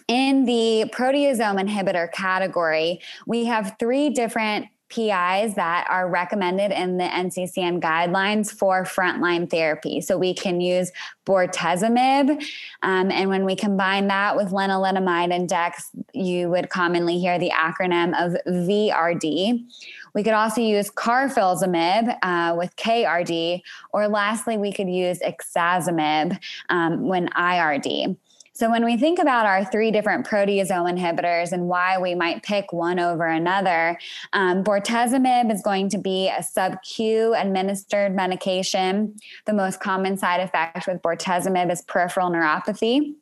In 0.07 0.45
the 0.45 0.91
proteasome 0.93 1.59
inhibitor 1.59 2.11
category, 2.11 2.99
we 3.25 3.45
have 3.45 3.75
three 3.79 4.09
different 4.09 4.67
PIs 4.91 5.55
that 5.55 5.87
are 5.89 6.09
recommended 6.09 6.71
in 6.71 6.97
the 6.97 7.05
NCCN 7.05 7.81
guidelines 7.81 8.51
for 8.51 8.83
frontline 8.83 9.49
therapy. 9.49 10.01
So 10.01 10.17
we 10.17 10.33
can 10.33 10.61
use 10.61 10.91
bortezomib. 11.25 12.43
Um, 12.83 13.11
and 13.11 13.29
when 13.29 13.45
we 13.45 13.55
combine 13.55 14.07
that 14.07 14.35
with 14.35 14.49
lenalidomide 14.49 15.33
and 15.33 15.47
dex, 15.47 15.89
you 16.13 16.49
would 16.49 16.69
commonly 16.69 17.17
hear 17.19 17.39
the 17.39 17.51
acronym 17.51 18.13
of 18.19 18.37
VRD. 18.45 19.65
We 20.13 20.23
could 20.23 20.33
also 20.33 20.61
use 20.61 20.91
carfilzomib 20.91 22.17
uh, 22.21 22.55
with 22.57 22.75
KRD, 22.75 23.61
or 23.93 24.07
lastly, 24.09 24.57
we 24.57 24.73
could 24.73 24.89
use 24.89 25.19
ixazomib 25.19 26.37
um, 26.69 27.07
when 27.07 27.29
IRD. 27.29 28.17
So, 28.53 28.69
when 28.69 28.83
we 28.83 28.97
think 28.97 29.17
about 29.17 29.45
our 29.45 29.63
three 29.63 29.91
different 29.91 30.27
proteasome 30.27 30.91
inhibitors 30.91 31.53
and 31.53 31.67
why 31.67 31.97
we 31.97 32.15
might 32.15 32.43
pick 32.43 32.73
one 32.73 32.99
over 32.99 33.25
another, 33.25 33.97
um, 34.33 34.63
bortezomib 34.63 35.51
is 35.53 35.61
going 35.61 35.89
to 35.89 35.97
be 35.97 36.27
a 36.27 36.43
sub 36.43 36.81
Q 36.83 37.33
administered 37.33 38.13
medication. 38.13 39.15
The 39.45 39.53
most 39.53 39.79
common 39.79 40.17
side 40.17 40.41
effect 40.41 40.85
with 40.85 41.01
bortezomib 41.01 41.71
is 41.71 41.81
peripheral 41.83 42.29
neuropathy. 42.29 43.13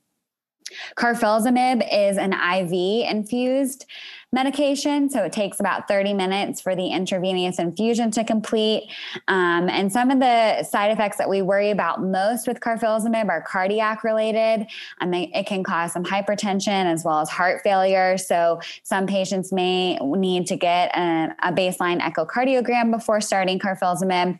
Carfilzomib 0.97 1.87
is 1.91 2.17
an 2.17 2.33
IV 2.33 3.09
infused 3.09 3.85
medication. 4.31 5.09
So 5.09 5.23
it 5.23 5.33
takes 5.33 5.59
about 5.59 5.87
30 5.87 6.13
minutes 6.13 6.61
for 6.61 6.75
the 6.75 6.87
intravenous 6.87 7.57
infusion 7.57 8.11
to 8.11 8.23
complete. 8.23 8.91
Um, 9.27 9.69
and 9.69 9.91
some 9.91 10.11
of 10.11 10.19
the 10.19 10.63
side 10.63 10.91
effects 10.91 11.17
that 11.17 11.29
we 11.29 11.41
worry 11.41 11.71
about 11.71 12.03
most 12.03 12.47
with 12.47 12.59
carfilzomib 12.59 13.27
are 13.29 13.41
cardiac 13.41 14.03
related. 14.03 14.67
Um, 15.01 15.13
it 15.13 15.47
can 15.47 15.63
cause 15.63 15.93
some 15.93 16.03
hypertension 16.03 16.85
as 16.85 17.03
well 17.03 17.19
as 17.19 17.29
heart 17.29 17.61
failure. 17.63 18.17
So 18.17 18.59
some 18.83 19.07
patients 19.07 19.51
may 19.51 19.97
need 19.97 20.45
to 20.47 20.55
get 20.55 20.95
a, 20.95 21.35
a 21.41 21.51
baseline 21.51 21.99
echocardiogram 21.99 22.91
before 22.91 23.21
starting 23.21 23.57
carfilzomib. 23.57 24.39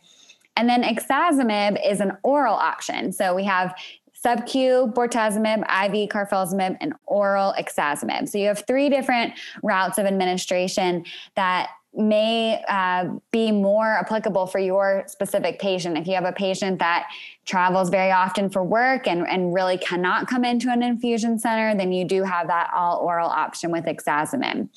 And 0.56 0.68
then 0.68 0.82
ixazomib 0.82 1.80
is 1.88 2.00
an 2.00 2.18
oral 2.22 2.54
option. 2.54 3.12
So 3.12 3.34
we 3.34 3.44
have 3.44 3.74
sub-Q 4.22 4.92
bortezomib, 4.94 5.60
IV 5.60 6.08
carfilzomib, 6.10 6.76
and 6.80 6.92
oral 7.06 7.54
ixazomib. 7.58 8.28
So 8.28 8.38
you 8.38 8.48
have 8.48 8.64
three 8.66 8.88
different 8.90 9.32
routes 9.62 9.98
of 9.98 10.06
administration 10.06 11.04
that 11.36 11.70
may 11.94 12.62
uh, 12.68 13.08
be 13.32 13.50
more 13.50 13.96
applicable 13.96 14.46
for 14.46 14.58
your 14.58 15.04
specific 15.06 15.58
patient. 15.58 15.98
If 15.98 16.06
you 16.06 16.14
have 16.14 16.24
a 16.24 16.32
patient 16.32 16.78
that 16.78 17.08
travels 17.50 17.90
very 17.90 18.12
often 18.12 18.48
for 18.48 18.62
work 18.62 19.08
and, 19.08 19.26
and 19.26 19.52
really 19.52 19.76
cannot 19.76 20.28
come 20.28 20.44
into 20.44 20.70
an 20.70 20.82
infusion 20.82 21.36
center, 21.36 21.74
then 21.76 21.90
you 21.90 22.04
do 22.04 22.22
have 22.22 22.46
that 22.46 22.70
all 22.74 22.98
oral 22.98 23.28
option 23.28 23.72
with 23.72 23.84
ixazomib. 23.86 24.68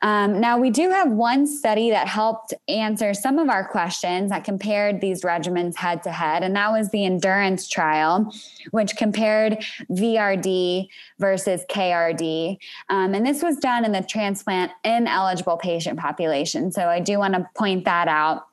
Um, 0.00 0.40
now, 0.40 0.56
we 0.56 0.70
do 0.70 0.90
have 0.90 1.10
one 1.10 1.44
study 1.46 1.90
that 1.90 2.06
helped 2.06 2.54
answer 2.68 3.14
some 3.14 3.38
of 3.38 3.48
our 3.48 3.66
questions 3.66 4.30
that 4.30 4.44
compared 4.44 5.00
these 5.00 5.22
regimens 5.22 5.74
head 5.74 6.04
to 6.04 6.12
head, 6.12 6.44
and 6.44 6.54
that 6.54 6.70
was 6.70 6.90
the 6.90 7.04
endurance 7.04 7.68
trial, 7.68 8.32
which 8.70 8.96
compared 8.96 9.64
VRD 9.90 10.86
versus 11.18 11.64
KRD. 11.68 12.58
Um, 12.90 13.14
and 13.14 13.26
this 13.26 13.42
was 13.42 13.56
done 13.56 13.84
in 13.84 13.90
the 13.90 14.02
transplant 14.02 14.70
ineligible 14.84 15.56
patient 15.56 15.98
population. 15.98 16.70
So 16.70 16.86
I 16.86 17.00
do 17.00 17.18
want 17.18 17.34
to 17.34 17.48
point 17.56 17.84
that 17.86 18.06
out. 18.06 18.46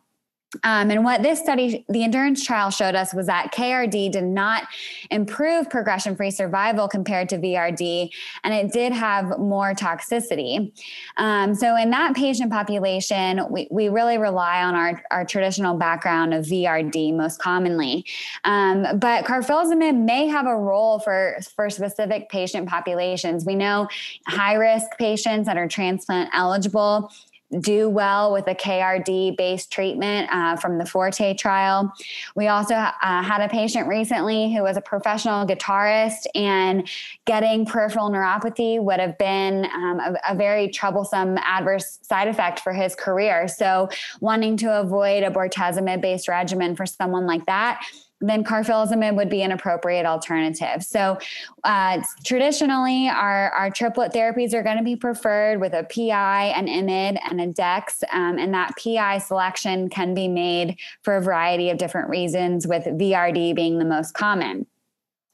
Um, 0.63 0.91
and 0.91 1.03
what 1.03 1.23
this 1.23 1.39
study, 1.39 1.85
the 1.87 2.03
endurance 2.03 2.43
trial, 2.45 2.71
showed 2.71 2.93
us 2.93 3.13
was 3.13 3.27
that 3.27 3.53
KRD 3.53 4.11
did 4.11 4.25
not 4.25 4.67
improve 5.09 5.69
progression 5.69 6.15
free 6.15 6.31
survival 6.31 6.89
compared 6.89 7.29
to 7.29 7.37
VRD, 7.37 8.09
and 8.43 8.53
it 8.53 8.73
did 8.73 8.91
have 8.91 9.39
more 9.39 9.73
toxicity. 9.73 10.71
Um, 11.15 11.55
so, 11.55 11.77
in 11.77 11.89
that 11.91 12.15
patient 12.15 12.51
population, 12.51 13.45
we, 13.49 13.67
we 13.71 13.87
really 13.87 14.17
rely 14.17 14.61
on 14.61 14.75
our, 14.75 15.01
our 15.09 15.25
traditional 15.25 15.77
background 15.77 16.33
of 16.33 16.45
VRD 16.45 17.15
most 17.15 17.39
commonly. 17.39 18.05
Um, 18.43 18.99
but 18.99 19.23
carfilzomib 19.23 19.97
may 20.03 20.27
have 20.27 20.47
a 20.47 20.55
role 20.55 20.99
for, 20.99 21.37
for 21.55 21.69
specific 21.69 22.29
patient 22.29 22.67
populations. 22.67 23.45
We 23.45 23.55
know 23.55 23.87
high 24.27 24.55
risk 24.55 24.87
patients 24.97 25.45
that 25.45 25.57
are 25.57 25.67
transplant 25.67 26.29
eligible 26.33 27.11
do 27.59 27.89
well 27.89 28.31
with 28.31 28.47
a 28.47 28.55
KRD 28.55 29.35
based 29.37 29.71
treatment 29.71 30.29
uh, 30.31 30.55
from 30.55 30.77
the 30.77 30.85
Forte 30.85 31.33
trial. 31.33 31.91
We 32.35 32.47
also 32.47 32.75
uh, 32.75 32.91
had 33.01 33.41
a 33.41 33.49
patient 33.49 33.87
recently 33.87 34.53
who 34.53 34.63
was 34.63 34.77
a 34.77 34.81
professional 34.81 35.45
guitarist, 35.45 36.27
and 36.33 36.87
getting 37.25 37.65
peripheral 37.65 38.09
neuropathy 38.09 38.81
would 38.81 38.99
have 38.99 39.17
been 39.17 39.65
um, 39.65 39.99
a, 39.99 40.15
a, 40.29 40.35
very 40.35 40.69
troublesome 40.69 41.37
adverse 41.39 41.99
side 42.01 42.27
effect 42.27 42.59
for 42.59 42.73
his 42.73 42.95
career. 42.95 43.47
So, 43.47 43.89
wanting 44.19 44.57
to 44.57 44.79
avoid 44.79 45.23
a 45.23 45.29
bortezomib 45.29 46.01
based 46.01 46.27
regimen 46.27 46.75
for 46.75 46.85
someone 46.85 47.25
like 47.25 47.45
that 47.45 47.85
then 48.21 48.43
carfilzomib 48.43 49.15
would 49.15 49.29
be 49.29 49.41
an 49.41 49.51
appropriate 49.51 50.05
alternative. 50.05 50.83
So, 50.83 51.17
uh, 51.63 52.01
traditionally, 52.23 53.09
our, 53.09 53.49
our 53.51 53.69
triplet 53.69 54.13
therapies 54.13 54.53
are 54.53 54.63
going 54.63 54.77
to 54.77 54.83
be 54.83 54.95
preferred 54.95 55.59
with 55.59 55.73
a 55.73 55.83
PI, 55.83 56.53
an 56.55 56.67
IMID, 56.67 57.19
and 57.29 57.41
a 57.41 57.47
DEX. 57.47 58.03
Um, 58.11 58.37
and 58.37 58.53
that 58.53 58.73
PI 58.81 59.17
selection 59.19 59.89
can 59.89 60.13
be 60.13 60.27
made 60.27 60.77
for 61.03 61.17
a 61.17 61.21
variety 61.21 61.69
of 61.69 61.77
different 61.77 62.09
reasons, 62.09 62.67
with 62.67 62.85
VRD 62.85 63.55
being 63.55 63.79
the 63.79 63.85
most 63.85 64.13
common. 64.13 64.65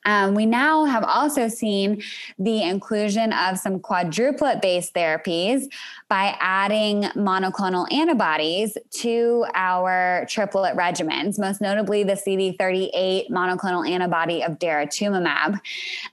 Um, 0.07 0.33
we 0.33 0.45
now 0.45 0.85
have 0.85 1.03
also 1.03 1.49
seen 1.49 2.01
the 2.39 2.63
inclusion 2.63 3.33
of 3.33 3.59
some 3.59 3.79
quadruplet 3.79 4.61
based 4.61 4.93
therapies 4.93 5.65
by 6.07 6.35
adding 6.39 7.03
monoclonal 7.15 7.91
antibodies 7.91 8.77
to 8.91 9.45
our 9.53 10.25
triplet 10.29 10.75
regimens, 10.77 11.37
most 11.37 11.59
notably 11.59 12.03
the 12.03 12.13
CD38 12.13 13.29
monoclonal 13.29 13.87
antibody 13.87 14.41
of 14.41 14.57
daratumumab. 14.59 15.59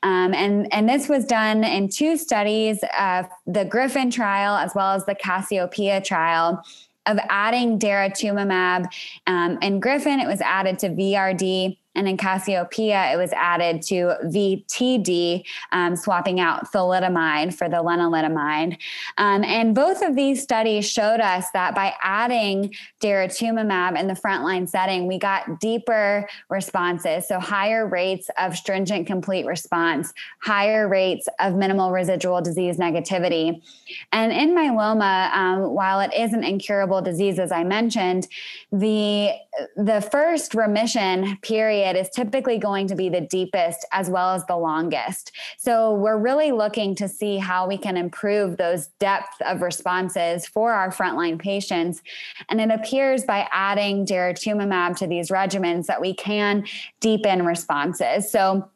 Um, 0.03 0.35
and, 0.35 0.67
and 0.75 0.89
this 0.89 1.09
was 1.09 1.25
done 1.25 1.63
in 1.63 1.89
two 1.89 2.17
studies 2.17 2.81
uh, 2.99 3.23
the 3.47 3.65
Griffin 3.65 4.11
trial 4.11 4.57
as 4.57 4.75
well 4.75 4.91
as 4.93 5.05
the 5.07 5.15
Cassiopeia 5.15 6.01
trial 6.01 6.65
of 7.07 7.19
adding 7.29 7.79
daratumumab. 7.79 8.87
Um, 9.29 9.59
in 9.63 9.79
Griffin, 9.79 10.19
it 10.19 10.27
was 10.27 10.41
added 10.41 10.81
to 10.81 10.89
VRD 10.89 11.77
and 11.95 12.09
in 12.09 12.17
Cassiopeia, 12.17 13.13
it 13.13 13.17
was 13.17 13.33
added 13.33 13.83
to 13.83 14.17
VTD, 14.25 15.45
um, 15.73 15.97
swapping 15.97 16.41
out 16.41 16.73
thalidomide 16.73 17.55
for 17.55 17.69
the 17.69 17.77
lenalidomide. 17.77 18.79
Um, 19.19 19.45
and 19.45 19.75
both 19.75 20.03
of 20.03 20.17
these 20.17 20.43
studies 20.43 20.91
showed 20.91 21.21
us 21.21 21.47
that 21.53 21.75
by 21.75 21.95
adding 22.03 22.75
daratumumab 23.01 23.99
in 23.99 24.09
the 24.09 24.15
frontline 24.15 24.69
setting, 24.69 25.07
we 25.07 25.19
got 25.19 25.61
deeper 25.61 26.29
responses. 26.51 27.29
So 27.29 27.39
higher 27.39 27.87
rates 27.87 28.29
of 28.39 28.57
stringent 28.57 29.07
complete 29.07 29.47
response, 29.47 30.13
higher 30.43 30.89
rates 30.89 31.29
of 31.39 31.55
minimal 31.55 31.93
residual 31.93 32.41
disease 32.41 32.77
negativity. 32.77 33.63
And 34.11 34.33
in 34.33 34.51
myeloma, 34.55 35.33
um, 35.33 35.75
while 35.75 36.01
it 36.01 36.13
is 36.15 36.33
an 36.33 36.43
incurable 36.43 37.03
disease, 37.03 37.39
as 37.39 37.53
I 37.53 37.63
mentioned, 37.63 38.27
the, 38.73 39.31
the 39.77 40.01
first 40.11 40.55
remission 40.55 41.37
period 41.43 41.84
period 41.85 42.01
is 42.01 42.09
typically 42.11 42.59
going 42.59 42.87
to 42.89 42.95
be 42.95 43.09
the 43.09 43.21
deepest 43.21 43.87
as 43.93 44.09
well 44.09 44.31
as 44.31 44.45
the 44.47 44.57
longest. 44.57 45.33
So 45.59 45.95
we're 45.95 46.19
really 46.19 46.53
looking 46.53 46.95
to 46.97 47.09
see 47.09 47.37
how 47.39 47.67
we 47.67 47.77
can 47.77 47.97
improve 47.97 48.57
those 48.57 48.89
depth 48.99 49.41
of 49.43 49.63
responses 49.63 50.47
for 50.47 50.73
our 50.73 50.91
frontline 50.91 51.39
patients. 51.39 52.03
And 52.49 52.61
it 52.61 52.71
appears 52.71 53.25
by 53.25 53.49
adding 53.53 54.07
daratumumab 54.07 54.97
to 54.99 55.07
these 55.07 55.29
regimens 55.29 55.87
that 55.87 56.01
we 56.01 56.15
can 56.15 56.65
deepen 57.01 57.45
responses. 57.45 58.31
So 58.31 58.69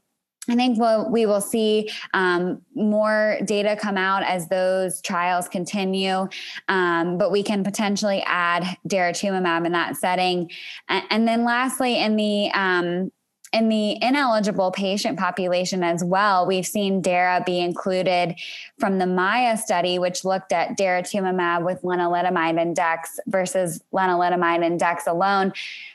I 0.49 0.55
think 0.57 0.79
we'll, 0.79 1.11
we 1.11 1.27
will 1.27 1.41
see 1.41 1.91
um, 2.15 2.63
more 2.75 3.39
data 3.45 3.77
come 3.77 3.99
out 3.99 4.23
as 4.23 4.49
those 4.49 5.03
trials 5.03 5.49
continue, 5.49 6.27
um, 6.69 7.19
but 7.19 7.31
we 7.31 7.43
can 7.43 7.63
potentially 7.63 8.23
add 8.27 8.65
daratumumab 8.89 9.67
in 9.67 9.73
that 9.73 9.97
setting. 9.97 10.51
And, 10.89 11.05
and 11.11 11.29
then 11.29 11.45
lastly, 11.45 11.99
in 12.01 12.17
the 12.17 12.51
um, 12.53 13.13
in 13.53 13.69
the 13.69 14.03
ineligible 14.03 14.71
patient 14.71 15.19
population 15.19 15.83
as 15.83 16.05
well, 16.05 16.47
we've 16.47 16.67
seen 16.67 17.01
DARA 17.01 17.43
be 17.47 17.61
included 17.61 18.35
from 18.79 18.99
the 18.99 19.07
MAIA 19.07 19.57
study, 19.59 19.99
which 19.99 20.25
looked 20.25 20.53
at 20.53 20.77
daratumumab 20.77 21.65
with 21.65 21.81
lenalidomide 21.83 22.61
and 22.61 22.77
dex 22.77 23.19
versus 23.27 23.83
lenalidomide 23.93 24.65
and 24.65 24.79
dex 24.79 25.07
alone. 25.07 25.53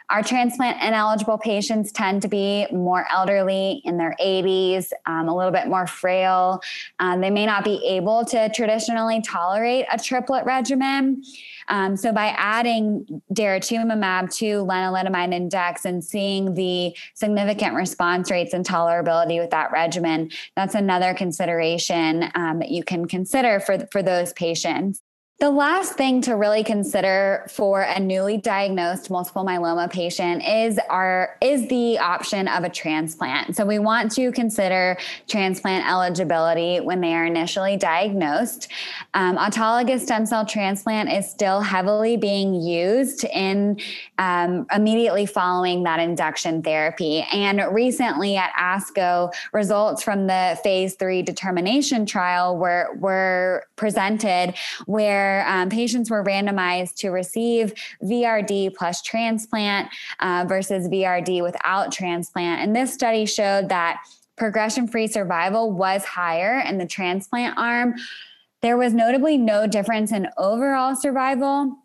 Our 0.09 0.21
transplant 0.21 0.81
ineligible 0.83 1.37
patients 1.37 1.91
tend 1.91 2.21
to 2.23 2.27
be 2.27 2.67
more 2.71 3.05
elderly 3.09 3.81
in 3.85 3.97
their 3.97 4.15
80s, 4.21 4.91
um, 5.05 5.27
a 5.27 5.35
little 5.35 5.51
bit 5.51 5.67
more 5.67 5.87
frail. 5.87 6.61
Um, 6.99 7.21
they 7.21 7.29
may 7.29 7.45
not 7.45 7.63
be 7.63 7.83
able 7.87 8.25
to 8.25 8.49
traditionally 8.49 9.21
tolerate 9.21 9.85
a 9.91 9.97
triplet 9.97 10.45
regimen. 10.45 11.23
Um, 11.69 11.95
so 11.95 12.11
by 12.11 12.27
adding 12.37 13.21
daratumumab 13.33 14.35
to 14.37 14.65
lenalidomide 14.65 15.33
index 15.33 15.85
and 15.85 16.03
seeing 16.03 16.53
the 16.53 16.95
significant 17.13 17.42
response 17.75 18.31
rates 18.31 18.53
and 18.53 18.65
tolerability 18.65 19.39
with 19.39 19.51
that 19.51 19.71
regimen, 19.71 20.31
that's 20.55 20.75
another 20.75 21.13
consideration 21.13 22.29
um, 22.35 22.59
that 22.59 22.69
you 22.69 22.83
can 22.83 23.07
consider 23.07 23.59
for, 23.59 23.87
for 23.91 24.03
those 24.03 24.33
patients. 24.33 25.01
The 25.39 25.49
last 25.49 25.95
thing 25.95 26.21
to 26.21 26.37
really 26.37 26.63
consider 26.63 27.45
for 27.49 27.81
a 27.81 27.99
newly 27.99 28.37
diagnosed 28.37 29.09
multiple 29.09 29.43
myeloma 29.43 29.91
patient 29.91 30.41
is 30.47 30.79
our 30.89 31.35
is 31.41 31.67
the 31.67 31.97
option 31.99 32.47
of 32.47 32.63
a 32.63 32.69
transplant. 32.69 33.57
So 33.57 33.65
we 33.65 33.77
want 33.77 34.11
to 34.13 34.31
consider 34.31 34.95
transplant 35.27 35.85
eligibility 35.85 36.79
when 36.79 37.01
they 37.01 37.13
are 37.13 37.25
initially 37.25 37.75
diagnosed. 37.75 38.69
Um, 39.15 39.35
autologous 39.35 40.01
stem 40.01 40.25
cell 40.25 40.45
transplant 40.45 41.11
is 41.11 41.29
still 41.29 41.59
heavily 41.59 42.15
being 42.15 42.53
used 42.53 43.25
in 43.25 43.81
um, 44.19 44.65
immediately 44.73 45.25
following 45.25 45.83
that 45.83 45.99
induction 45.99 46.61
therapy. 46.61 47.25
And 47.33 47.61
recently 47.73 48.37
at 48.37 48.53
ASCO, 48.53 49.33
results 49.51 50.03
from 50.03 50.27
the 50.27 50.57
phase 50.63 50.95
three 50.95 51.21
determination 51.21 52.05
trial 52.05 52.55
were 52.55 52.95
were 52.97 53.65
presented 53.75 54.53
where 54.85 55.22
where 55.23 55.47
um, 55.47 55.69
patients 55.69 56.09
were 56.09 56.23
randomized 56.23 56.95
to 56.95 57.09
receive 57.09 57.73
VRD 58.03 58.75
plus 58.75 59.01
transplant 59.01 59.89
uh, 60.19 60.45
versus 60.47 60.87
VRD 60.89 61.41
without 61.41 61.91
transplant. 61.93 62.61
And 62.61 62.75
this 62.75 62.93
study 62.93 63.25
showed 63.25 63.69
that 63.69 64.03
progression 64.35 64.87
free 64.87 65.07
survival 65.07 65.71
was 65.71 66.03
higher 66.03 66.59
in 66.59 66.77
the 66.77 66.85
transplant 66.85 67.57
arm. 67.57 67.95
There 68.61 68.77
was 68.77 68.93
notably 68.93 69.37
no 69.37 69.65
difference 69.65 70.11
in 70.11 70.27
overall 70.37 70.95
survival. 70.95 71.77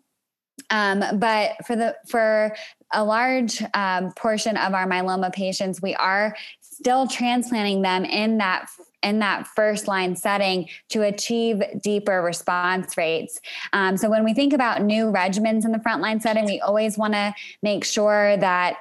Um, 0.69 1.03
but 1.13 1.51
for 1.65 1.75
the 1.77 1.95
for 2.07 2.53
a 2.91 3.03
large 3.03 3.63
um, 3.73 4.11
portion 4.13 4.57
of 4.57 4.73
our 4.73 4.85
myeloma 4.85 5.31
patients, 5.31 5.81
we 5.81 5.95
are 5.95 6.35
still 6.59 7.07
transplanting 7.07 7.81
them 7.81 8.03
in 8.03 8.37
that 8.39 8.69
in 9.03 9.19
that 9.19 9.47
first 9.47 9.87
line 9.87 10.15
setting 10.15 10.67
to 10.89 11.03
achieve 11.03 11.61
deeper 11.81 12.21
response 12.21 12.97
rates. 12.97 13.39
Um, 13.73 13.97
so 13.97 14.09
when 14.09 14.23
we 14.23 14.33
think 14.33 14.53
about 14.53 14.81
new 14.83 15.05
regimens 15.05 15.65
in 15.65 15.71
the 15.71 15.79
frontline 15.79 16.21
setting, 16.21 16.45
we 16.45 16.59
always 16.59 16.97
want 16.97 17.13
to 17.13 17.33
make 17.61 17.85
sure 17.85 18.37
that 18.37 18.77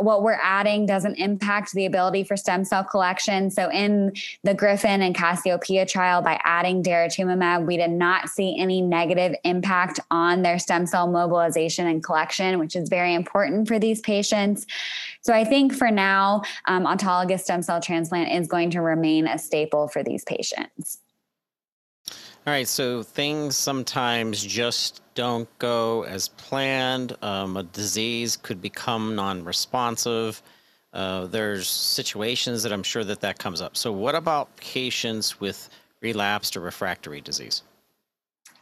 what 0.00 0.22
we're 0.22 0.38
adding 0.42 0.86
doesn't 0.86 1.14
impact 1.16 1.72
the 1.72 1.86
ability 1.86 2.24
for 2.24 2.36
stem 2.36 2.64
cell 2.64 2.84
collection. 2.84 3.50
So 3.50 3.70
in 3.70 4.12
the 4.42 4.54
Griffin 4.54 5.02
and 5.02 5.14
Cassiopeia 5.14 5.86
trial, 5.86 6.22
by 6.22 6.40
adding 6.44 6.82
daratumumab, 6.82 7.66
we 7.66 7.76
did 7.76 7.90
not 7.90 8.28
see 8.28 8.56
any 8.58 8.80
negative 8.80 9.34
impact 9.44 10.00
on 10.10 10.42
their 10.42 10.58
stem 10.58 10.86
cell 10.86 11.06
mobilization 11.06 11.86
and 11.86 12.02
collection, 12.02 12.58
which 12.58 12.76
is 12.76 12.88
very 12.88 13.14
important 13.14 13.68
for 13.68 13.78
these 13.78 14.00
patients. 14.00 14.66
So 15.20 15.32
I 15.32 15.44
think 15.44 15.72
for 15.74 15.90
now, 15.90 16.42
um, 16.66 16.84
autologous 16.84 17.40
stem 17.40 17.62
cell 17.62 17.80
transplant 17.80 18.32
is 18.32 18.48
going 18.48 18.70
to 18.70 18.80
remain 18.80 19.26
a 19.26 19.38
staple 19.38 19.88
for 19.88 20.02
these 20.02 20.24
patients. 20.24 20.98
All 22.46 22.52
right, 22.52 22.68
so 22.68 23.02
things 23.02 23.56
sometimes 23.56 24.44
just 24.44 25.02
don't 25.16 25.48
go 25.58 26.04
as 26.04 26.28
planned. 26.28 27.16
Um, 27.20 27.56
a 27.56 27.64
disease 27.64 28.36
could 28.36 28.62
become 28.62 29.16
non-responsive. 29.16 30.40
Uh, 30.92 31.26
there's 31.26 31.68
situations 31.68 32.62
that 32.62 32.72
I'm 32.72 32.84
sure 32.84 33.02
that 33.02 33.20
that 33.22 33.40
comes 33.40 33.60
up. 33.60 33.76
So, 33.76 33.90
what 33.90 34.14
about 34.14 34.56
patients 34.58 35.40
with 35.40 35.68
relapsed 36.00 36.56
or 36.56 36.60
refractory 36.60 37.20
disease? 37.20 37.62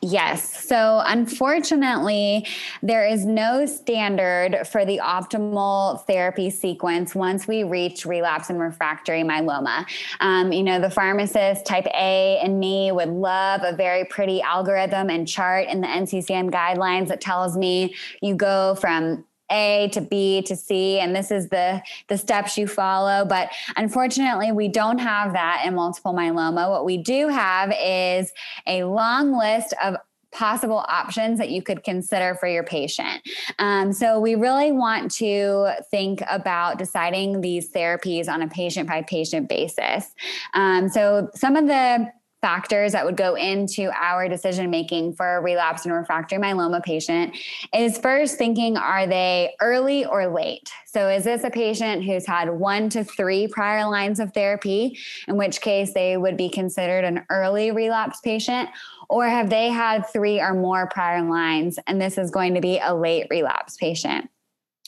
Yes. 0.04 0.66
So, 0.66 1.02
unfortunately, 1.06 2.46
there 2.82 3.06
is 3.06 3.24
no 3.24 3.64
standard 3.64 4.66
for 4.68 4.84
the 4.84 5.00
optimal 5.02 6.04
therapy 6.04 6.50
sequence 6.50 7.14
once 7.14 7.48
we 7.48 7.64
reach 7.64 8.04
relapse 8.04 8.50
and 8.50 8.60
refractory 8.60 9.22
myeloma. 9.22 9.86
Um, 10.20 10.52
you 10.52 10.62
know, 10.62 10.78
the 10.78 10.90
pharmacist 10.90 11.64
type 11.64 11.86
A 11.86 12.38
and 12.42 12.60
me 12.60 12.92
would 12.92 13.08
love 13.08 13.62
a 13.64 13.74
very 13.74 14.04
pretty 14.04 14.42
algorithm 14.42 15.08
and 15.08 15.26
chart 15.26 15.68
in 15.68 15.80
the 15.80 15.86
NCCN 15.86 16.50
guidelines 16.50 17.08
that 17.08 17.22
tells 17.22 17.56
me 17.56 17.94
you 18.20 18.34
go 18.34 18.74
from 18.74 19.24
a 19.54 19.88
to 19.92 20.00
B 20.00 20.42
to 20.42 20.56
C, 20.56 20.98
and 20.98 21.14
this 21.14 21.30
is 21.30 21.48
the 21.48 21.80
the 22.08 22.18
steps 22.18 22.58
you 22.58 22.66
follow. 22.66 23.24
But 23.24 23.50
unfortunately, 23.76 24.52
we 24.52 24.68
don't 24.68 24.98
have 24.98 25.32
that 25.32 25.62
in 25.64 25.74
multiple 25.74 26.12
myeloma. 26.12 26.68
What 26.68 26.84
we 26.84 26.98
do 26.98 27.28
have 27.28 27.72
is 27.80 28.32
a 28.66 28.84
long 28.84 29.38
list 29.38 29.72
of 29.82 29.96
possible 30.32 30.84
options 30.88 31.38
that 31.38 31.50
you 31.50 31.62
could 31.62 31.84
consider 31.84 32.34
for 32.34 32.48
your 32.48 32.64
patient. 32.64 33.22
Um, 33.60 33.92
so 33.92 34.18
we 34.18 34.34
really 34.34 34.72
want 34.72 35.12
to 35.12 35.70
think 35.92 36.22
about 36.28 36.76
deciding 36.76 37.40
these 37.40 37.70
therapies 37.70 38.28
on 38.28 38.42
a 38.42 38.48
patient 38.48 38.88
by 38.88 39.02
patient 39.02 39.48
basis. 39.48 40.12
Um, 40.52 40.88
so 40.88 41.30
some 41.34 41.54
of 41.54 41.68
the 41.68 42.10
factors 42.44 42.92
that 42.92 43.06
would 43.06 43.16
go 43.16 43.36
into 43.36 43.90
our 43.98 44.28
decision 44.28 44.68
making 44.68 45.14
for 45.14 45.36
a 45.36 45.40
relapsed 45.40 45.86
and 45.86 45.94
refractory 45.94 46.38
myeloma 46.38 46.82
patient 46.82 47.34
is 47.74 47.96
first 47.96 48.36
thinking 48.36 48.76
are 48.76 49.06
they 49.06 49.54
early 49.62 50.04
or 50.04 50.26
late? 50.26 50.70
So, 50.84 51.08
is 51.08 51.24
this 51.24 51.42
a 51.42 51.48
patient 51.48 52.04
who's 52.04 52.26
had 52.26 52.50
one 52.50 52.90
to 52.90 53.02
three 53.02 53.48
prior 53.48 53.88
lines 53.88 54.20
of 54.20 54.34
therapy, 54.34 54.98
in 55.26 55.38
which 55.38 55.62
case 55.62 55.94
they 55.94 56.18
would 56.18 56.36
be 56.36 56.50
considered 56.50 57.04
an 57.04 57.24
early 57.30 57.70
relapse 57.70 58.20
patient? 58.20 58.68
Or 59.08 59.26
have 59.26 59.48
they 59.48 59.70
had 59.70 60.06
three 60.12 60.38
or 60.38 60.52
more 60.52 60.86
prior 60.86 61.22
lines, 61.22 61.78
and 61.86 61.98
this 61.98 62.18
is 62.18 62.30
going 62.30 62.52
to 62.56 62.60
be 62.60 62.78
a 62.78 62.94
late 62.94 63.26
relapse 63.30 63.78
patient? 63.78 64.28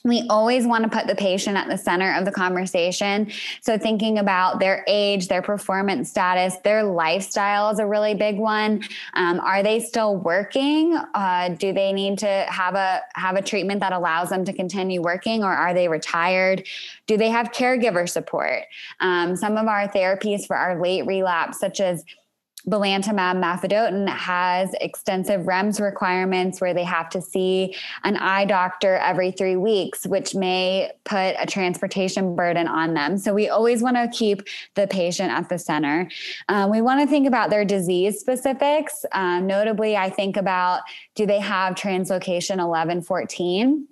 We 0.07 0.25
always 0.31 0.66
want 0.66 0.85
to 0.85 0.88
put 0.88 1.09
the 1.09 1.16
patient 1.16 1.57
at 1.57 1.69
the 1.69 1.77
center 1.77 2.14
of 2.14 2.25
the 2.25 2.31
conversation. 2.31 3.31
So, 3.61 3.77
thinking 3.77 4.19
about 4.19 4.61
their 4.61 4.85
age, 4.87 5.29
their 5.29 5.42
performance 5.42 6.09
status, 6.09 6.57
their 6.62 6.85
lifestyle 6.85 7.71
is 7.71 7.81
a 7.81 7.87
really 7.87 8.14
big 8.14 8.38
one. 8.38 8.83
Um, 9.14 9.40
are 9.40 9.62
they 9.62 9.81
still 9.81 10.16
working? 10.16 10.97
Uh, 11.14 11.51
do 11.51 11.73
they 11.73 11.92
need 11.92 12.19
to 12.21 12.47
have 12.49 12.77
a 12.77 13.03
have 13.16 13.37
a 13.37 13.42
treatment 13.42 13.81
that 13.81 13.92
allows 13.92 14.31
them 14.31 14.45
to 14.45 14.53
continue 14.53 15.03
working, 15.03 15.42
or 15.42 15.53
are 15.53 15.75
they 15.75 15.88
retired? 15.88 16.66
Do 17.07 17.16
they 17.16 17.31
have 17.31 17.51
caregiver 17.51 18.09
support? 18.09 18.62
Um, 19.01 19.35
some 19.37 19.57
of 19.57 19.66
our 19.66 19.88
therapies 19.88 20.47
for 20.47 20.57
our 20.57 20.81
late 20.81 21.05
relapse, 21.07 21.59
such 21.59 21.81
as 21.81 22.05
belantamab 22.68 23.37
mafodotin 23.40 24.09
has 24.09 24.74
extensive 24.81 25.42
REMS 25.42 25.81
requirements 25.81 26.61
where 26.61 26.74
they 26.74 26.83
have 26.83 27.09
to 27.11 27.22
see 27.22 27.74
an 28.02 28.16
eye 28.16 28.44
doctor 28.44 28.96
every 28.96 29.31
three 29.31 29.55
weeks, 29.55 30.05
which 30.07 30.35
may 30.35 30.90
put 31.05 31.37
a 31.38 31.46
transportation 31.46 32.35
burden 32.35 32.66
on 32.66 32.94
them. 32.94 33.18
So 33.18 33.33
we 33.33 33.48
always 33.48 33.83
want 33.83 33.96
to 33.96 34.09
keep 34.09 34.42
the 34.74 34.88
patient 34.88 35.31
at 35.31 35.48
the 35.48 35.59
center. 35.59 36.11
Um, 36.48 36.70
we 36.70 36.83
want 36.83 37.00
to 37.00 37.07
think 37.07 37.29
about 37.29 37.50
their 37.50 37.64
disease 37.64 38.18
specifics. 38.18 39.05
Um, 39.12 39.46
notably, 39.46 39.96
I 39.96 40.11
think 40.11 40.37
about 40.37 40.81
do 41.14 41.24
they 41.24 41.40
have 41.40 41.74
translocation 41.74 42.57
1114? 42.57 43.87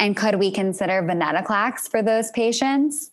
And 0.00 0.16
could 0.16 0.36
we 0.36 0.52
consider 0.52 1.02
venetoclax 1.02 1.90
for 1.90 2.02
those 2.02 2.30
patients? 2.30 3.10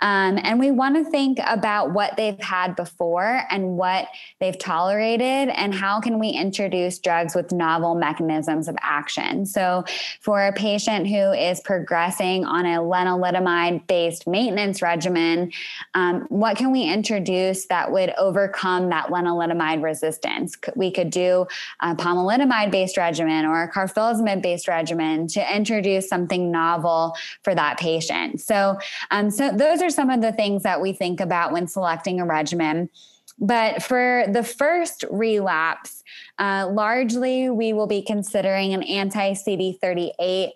Um, 0.00 0.38
and 0.42 0.60
we 0.60 0.70
want 0.70 0.96
to 0.96 1.10
think 1.10 1.38
about 1.46 1.94
what 1.94 2.16
they've 2.16 2.40
had 2.40 2.76
before 2.76 3.42
and 3.50 3.78
what 3.78 4.08
they've 4.38 4.58
tolerated, 4.58 5.48
and 5.48 5.74
how 5.74 6.00
can 6.00 6.18
we 6.18 6.28
introduce 6.28 6.98
drugs 6.98 7.34
with 7.34 7.52
novel 7.52 7.94
mechanisms 7.94 8.68
of 8.68 8.76
action. 8.82 9.46
So, 9.46 9.84
for 10.20 10.46
a 10.46 10.52
patient 10.52 11.06
who 11.06 11.32
is 11.32 11.60
progressing 11.60 12.44
on 12.44 12.66
a 12.66 12.80
lenalidomide 12.80 13.86
based 13.86 14.26
maintenance 14.26 14.82
regimen, 14.82 15.52
um, 15.94 16.26
what 16.28 16.58
can 16.58 16.70
we 16.70 16.82
introduce 16.82 17.66
that 17.66 17.90
would 17.90 18.12
overcome 18.18 18.90
that 18.90 19.06
lenalidomide 19.06 19.82
resistance? 19.82 20.56
We 20.74 20.90
could 20.90 21.10
do 21.10 21.46
a 21.80 21.94
pomalidomide 21.94 22.70
based 22.70 22.98
regimen 22.98 23.46
or 23.46 23.62
a 23.62 23.72
carfilzomib 23.72 24.42
based 24.42 24.68
regimen 24.68 25.28
to 25.28 25.56
introduce 25.56 26.08
some 26.08 26.25
something 26.26 26.50
novel 26.50 27.16
for 27.42 27.54
that 27.54 27.78
patient. 27.78 28.40
So, 28.40 28.78
um, 29.10 29.30
so 29.30 29.52
those 29.52 29.80
are 29.82 29.90
some 29.90 30.10
of 30.10 30.20
the 30.20 30.32
things 30.32 30.62
that 30.64 30.80
we 30.80 30.92
think 30.92 31.20
about 31.20 31.52
when 31.52 31.68
selecting 31.68 32.20
a 32.20 32.26
regimen. 32.26 32.90
But 33.38 33.82
for 33.82 34.24
the 34.28 34.42
first 34.42 35.04
relapse, 35.10 36.02
uh, 36.38 36.68
largely 36.72 37.50
we 37.50 37.72
will 37.72 37.86
be 37.86 38.02
considering 38.02 38.72
an 38.72 38.82
anti 38.82 39.32
CD38 39.32 40.50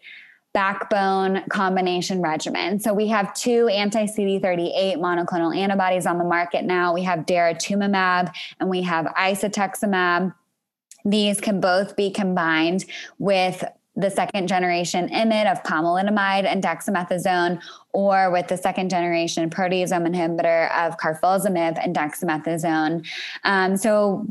backbone 0.53 1.45
combination 1.49 2.21
regimen. 2.21 2.81
So 2.81 2.93
we 2.93 3.07
have 3.09 3.35
two 3.35 3.69
anti 3.69 4.07
CD38 4.07 4.97
monoclonal 4.97 5.57
antibodies 5.57 6.07
on 6.07 6.19
the 6.19 6.25
market 6.25 6.65
now. 6.65 6.95
We 6.95 7.03
have 7.03 7.21
daratumumab 7.21 8.33
and 8.59 8.69
we 8.69 8.83
have 8.83 9.07
isatuximab. 9.07 10.35
These 11.05 11.41
can 11.41 11.61
both 11.61 11.97
be 11.97 12.11
combined 12.11 12.85
with 13.19 13.65
the 14.01 14.11
second 14.11 14.49
generation 14.49 15.09
IMiD 15.09 15.51
of 15.51 15.63
pomalidomide 15.63 16.45
and 16.45 16.63
dexamethasone, 16.63 17.61
or 17.93 18.31
with 18.31 18.49
the 18.49 18.57
second 18.57 18.89
generation 18.89 19.51
proteasome 19.51 20.09
inhibitor 20.09 20.71
of 20.77 20.97
carfilzomib 20.97 21.79
and 21.83 21.95
dexamethasone. 21.95 23.07
Um, 23.45 23.77
so, 23.77 24.27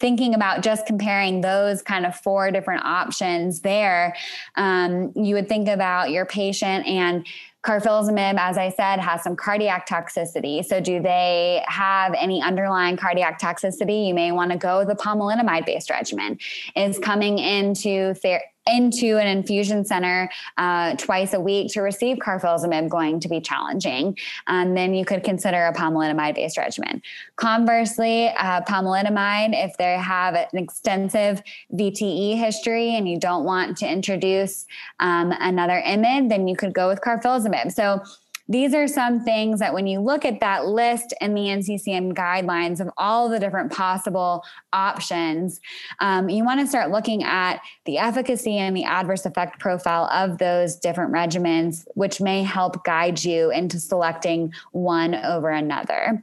thinking 0.00 0.34
about 0.34 0.62
just 0.62 0.86
comparing 0.86 1.40
those 1.40 1.82
kind 1.82 2.06
of 2.06 2.16
four 2.16 2.50
different 2.50 2.84
options 2.84 3.60
there, 3.60 4.16
um, 4.56 5.12
you 5.14 5.34
would 5.34 5.48
think 5.48 5.68
about 5.68 6.10
your 6.10 6.26
patient 6.26 6.86
and 6.86 7.26
carfilzomib, 7.64 8.38
as 8.38 8.58
I 8.58 8.68
said, 8.70 9.00
has 9.00 9.22
some 9.22 9.36
cardiac 9.36 9.88
toxicity. 9.88 10.64
So, 10.64 10.80
do 10.80 11.00
they 11.00 11.62
have 11.66 12.14
any 12.14 12.42
underlying 12.42 12.96
cardiac 12.96 13.40
toxicity? 13.40 14.06
You 14.06 14.14
may 14.14 14.32
want 14.32 14.52
to 14.52 14.58
go 14.58 14.84
the 14.84 14.94
pomalidomide 14.94 15.66
based 15.66 15.90
regimen. 15.90 16.38
Is 16.76 16.98
coming 16.98 17.38
into 17.38 18.14
therapy 18.14 18.46
into 18.70 19.18
an 19.18 19.26
infusion 19.26 19.84
center 19.84 20.30
uh, 20.56 20.94
twice 20.96 21.34
a 21.34 21.40
week 21.40 21.70
to 21.70 21.82
receive 21.82 22.16
carfilzomib 22.16 22.88
going 22.88 23.20
to 23.20 23.28
be 23.28 23.38
challenging, 23.38 24.16
um, 24.46 24.74
then 24.74 24.94
you 24.94 25.04
could 25.04 25.22
consider 25.22 25.66
a 25.66 25.72
pomalidomide 25.72 26.34
based 26.34 26.56
regimen. 26.56 27.02
Conversely, 27.36 28.28
uh, 28.28 28.62
pomalidomide, 28.62 29.50
if 29.52 29.76
they 29.76 29.92
have 29.98 30.34
an 30.34 30.46
extensive 30.54 31.42
VTE 31.74 32.38
history 32.38 32.96
and 32.96 33.06
you 33.06 33.18
don't 33.18 33.44
want 33.44 33.76
to 33.76 33.86
introduce 33.86 34.64
um, 34.98 35.32
another 35.40 35.82
IMID, 35.86 36.30
then 36.30 36.48
you 36.48 36.56
could 36.56 36.72
go 36.72 36.88
with 36.88 37.02
carfilzomib. 37.02 37.70
So 37.70 38.02
these 38.48 38.74
are 38.74 38.86
some 38.86 39.24
things 39.24 39.60
that 39.60 39.72
when 39.72 39.86
you 39.86 40.00
look 40.00 40.24
at 40.24 40.40
that 40.40 40.66
list 40.66 41.14
in 41.20 41.34
the 41.34 41.42
NCCN 41.42 42.12
guidelines 42.12 42.80
of 42.80 42.90
all 42.98 43.28
the 43.28 43.40
different 43.40 43.72
possible 43.72 44.44
options, 44.72 45.60
um, 46.00 46.28
you 46.28 46.44
want 46.44 46.60
to 46.60 46.66
start 46.66 46.90
looking 46.90 47.24
at 47.24 47.60
the 47.86 47.98
efficacy 47.98 48.58
and 48.58 48.76
the 48.76 48.84
adverse 48.84 49.24
effect 49.24 49.58
profile 49.58 50.04
of 50.12 50.38
those 50.38 50.76
different 50.76 51.12
regimens, 51.12 51.84
which 51.94 52.20
may 52.20 52.42
help 52.42 52.84
guide 52.84 53.22
you 53.24 53.50
into 53.50 53.80
selecting 53.80 54.52
one 54.72 55.14
over 55.14 55.48
another. 55.48 56.22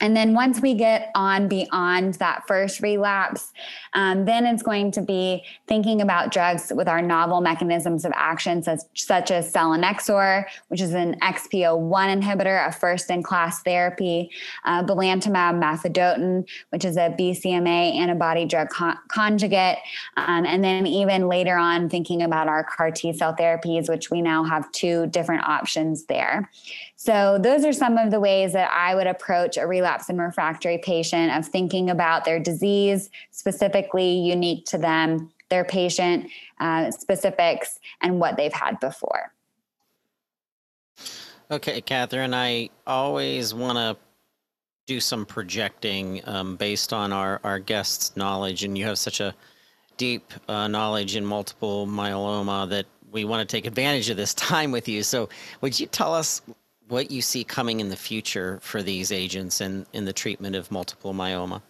And 0.00 0.16
then 0.16 0.34
once 0.34 0.60
we 0.60 0.74
get 0.74 1.10
on 1.14 1.46
beyond 1.46 2.14
that 2.14 2.46
first 2.46 2.80
relapse, 2.80 3.52
um, 3.92 4.24
then 4.24 4.46
it's 4.46 4.62
going 4.62 4.90
to 4.92 5.02
be 5.02 5.44
thinking 5.66 6.00
about 6.00 6.32
drugs 6.32 6.72
with 6.74 6.88
our 6.88 7.02
novel 7.02 7.40
mechanisms 7.40 8.04
of 8.04 8.12
action, 8.14 8.62
such, 8.62 8.80
such 8.94 9.30
as 9.30 9.52
selinexor, 9.52 10.44
which 10.68 10.80
is 10.80 10.94
an 10.94 11.18
XPO1 11.20 12.22
inhibitor, 12.22 12.66
a 12.66 12.72
first 12.72 13.10
in 13.10 13.22
class 13.22 13.62
therapy, 13.62 14.30
uh, 14.64 14.82
belantamab 14.82 15.60
mafodotin, 15.60 16.48
which 16.70 16.84
is 16.84 16.96
a 16.96 17.14
BCMA 17.18 17.96
antibody 17.96 18.46
drug 18.46 18.70
con- 18.70 18.98
conjugate. 19.08 19.78
Um, 20.16 20.46
and 20.46 20.64
then 20.64 20.86
even 20.86 21.28
later 21.28 21.56
on, 21.56 21.88
thinking 21.88 22.22
about 22.22 22.48
our 22.48 22.64
CAR 22.64 22.90
T 22.90 23.12
cell 23.12 23.34
therapies, 23.34 23.88
which 23.88 24.10
we 24.10 24.22
now 24.22 24.44
have 24.44 24.70
two 24.72 25.06
different 25.08 25.44
options 25.44 26.04
there. 26.04 26.50
So, 27.02 27.38
those 27.38 27.64
are 27.64 27.72
some 27.72 27.96
of 27.96 28.10
the 28.10 28.20
ways 28.20 28.52
that 28.52 28.70
I 28.70 28.94
would 28.94 29.06
approach 29.06 29.56
a 29.56 29.66
relapse 29.66 30.10
and 30.10 30.20
refractory 30.20 30.76
patient 30.76 31.32
of 31.32 31.46
thinking 31.46 31.88
about 31.88 32.26
their 32.26 32.38
disease 32.38 33.08
specifically 33.30 34.18
unique 34.18 34.66
to 34.66 34.76
them, 34.76 35.32
their 35.48 35.64
patient 35.64 36.30
uh, 36.58 36.90
specifics, 36.90 37.78
and 38.02 38.20
what 38.20 38.36
they've 38.36 38.52
had 38.52 38.78
before. 38.80 39.32
Okay, 41.50 41.80
Kathryn, 41.80 42.34
I 42.34 42.68
always 42.86 43.54
want 43.54 43.78
to 43.78 43.96
do 44.86 45.00
some 45.00 45.24
projecting 45.24 46.20
um, 46.26 46.56
based 46.56 46.92
on 46.92 47.14
our, 47.14 47.40
our 47.44 47.58
guests' 47.58 48.14
knowledge, 48.14 48.62
and 48.62 48.76
you 48.76 48.84
have 48.84 48.98
such 48.98 49.20
a 49.20 49.34
deep 49.96 50.34
uh, 50.48 50.68
knowledge 50.68 51.16
in 51.16 51.24
multiple 51.24 51.86
myeloma 51.86 52.68
that 52.68 52.84
we 53.10 53.24
want 53.24 53.40
to 53.40 53.50
take 53.50 53.64
advantage 53.64 54.10
of 54.10 54.18
this 54.18 54.34
time 54.50 54.70
with 54.70 54.86
you. 54.86 55.02
So, 55.02 55.30
would 55.62 55.80
you 55.80 55.86
tell 55.86 56.12
us 56.12 56.42
what 56.90 57.10
you 57.10 57.22
see 57.22 57.44
coming 57.44 57.80
in 57.80 57.88
the 57.88 57.96
future 57.96 58.58
for 58.62 58.82
these 58.82 59.12
agents 59.12 59.60
and 59.60 59.86
in 59.92 60.04
the 60.04 60.12
treatment 60.12 60.56
of 60.56 60.70
multiple 60.70 61.14
myeloma. 61.14 61.62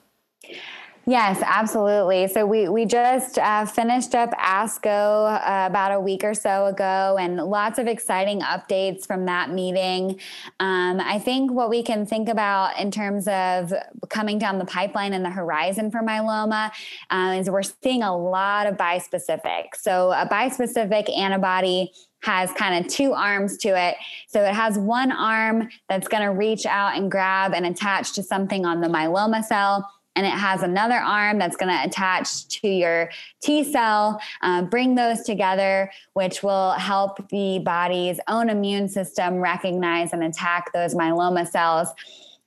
Yes, 1.06 1.42
absolutely. 1.44 2.28
So 2.28 2.44
we 2.44 2.68
we 2.68 2.84
just 2.84 3.38
uh, 3.38 3.64
finished 3.64 4.14
up 4.14 4.30
ASCO 4.32 5.34
uh, 5.34 5.66
about 5.66 5.92
a 5.92 5.98
week 5.98 6.22
or 6.22 6.34
so 6.34 6.66
ago, 6.66 7.16
and 7.18 7.36
lots 7.38 7.78
of 7.78 7.86
exciting 7.86 8.42
updates 8.42 9.06
from 9.06 9.24
that 9.24 9.50
meeting. 9.50 10.20
Um, 10.60 11.00
I 11.00 11.18
think 11.18 11.52
what 11.52 11.70
we 11.70 11.82
can 11.82 12.04
think 12.04 12.28
about 12.28 12.78
in 12.78 12.90
terms 12.90 13.26
of 13.28 13.72
coming 14.10 14.38
down 14.38 14.58
the 14.58 14.66
pipeline 14.66 15.14
and 15.14 15.24
the 15.24 15.30
horizon 15.30 15.90
for 15.90 16.00
myeloma 16.02 16.70
uh, 17.10 17.34
is 17.38 17.48
we're 17.48 17.62
seeing 17.62 18.02
a 18.02 18.16
lot 18.16 18.66
of 18.66 18.76
bispecific. 18.76 19.74
So 19.76 20.12
a 20.12 20.28
bispecific 20.30 21.10
antibody 21.16 21.92
has 22.22 22.52
kind 22.52 22.84
of 22.84 22.90
two 22.90 23.12
arms 23.12 23.56
to 23.58 23.68
it. 23.68 23.96
So 24.28 24.42
it 24.44 24.54
has 24.54 24.78
one 24.78 25.12
arm 25.12 25.68
that's 25.88 26.08
going 26.08 26.22
to 26.22 26.30
reach 26.30 26.66
out 26.66 26.96
and 26.96 27.10
grab 27.10 27.52
and 27.54 27.66
attach 27.66 28.12
to 28.14 28.22
something 28.22 28.64
on 28.66 28.80
the 28.80 28.88
myeloma 28.88 29.44
cell. 29.44 29.90
And 30.16 30.26
it 30.26 30.32
has 30.32 30.62
another 30.62 30.96
arm 30.96 31.38
that's 31.38 31.56
going 31.56 31.70
to 31.70 31.84
attach 31.84 32.48
to 32.60 32.68
your 32.68 33.10
T 33.42 33.64
cell, 33.64 34.20
uh, 34.42 34.62
bring 34.62 34.96
those 34.96 35.22
together, 35.22 35.90
which 36.14 36.42
will 36.42 36.72
help 36.72 37.28
the 37.30 37.60
body's 37.60 38.18
own 38.28 38.50
immune 38.50 38.88
system 38.88 39.36
recognize 39.36 40.12
and 40.12 40.24
attack 40.24 40.72
those 40.72 40.94
myeloma 40.94 41.48
cells. 41.48 41.88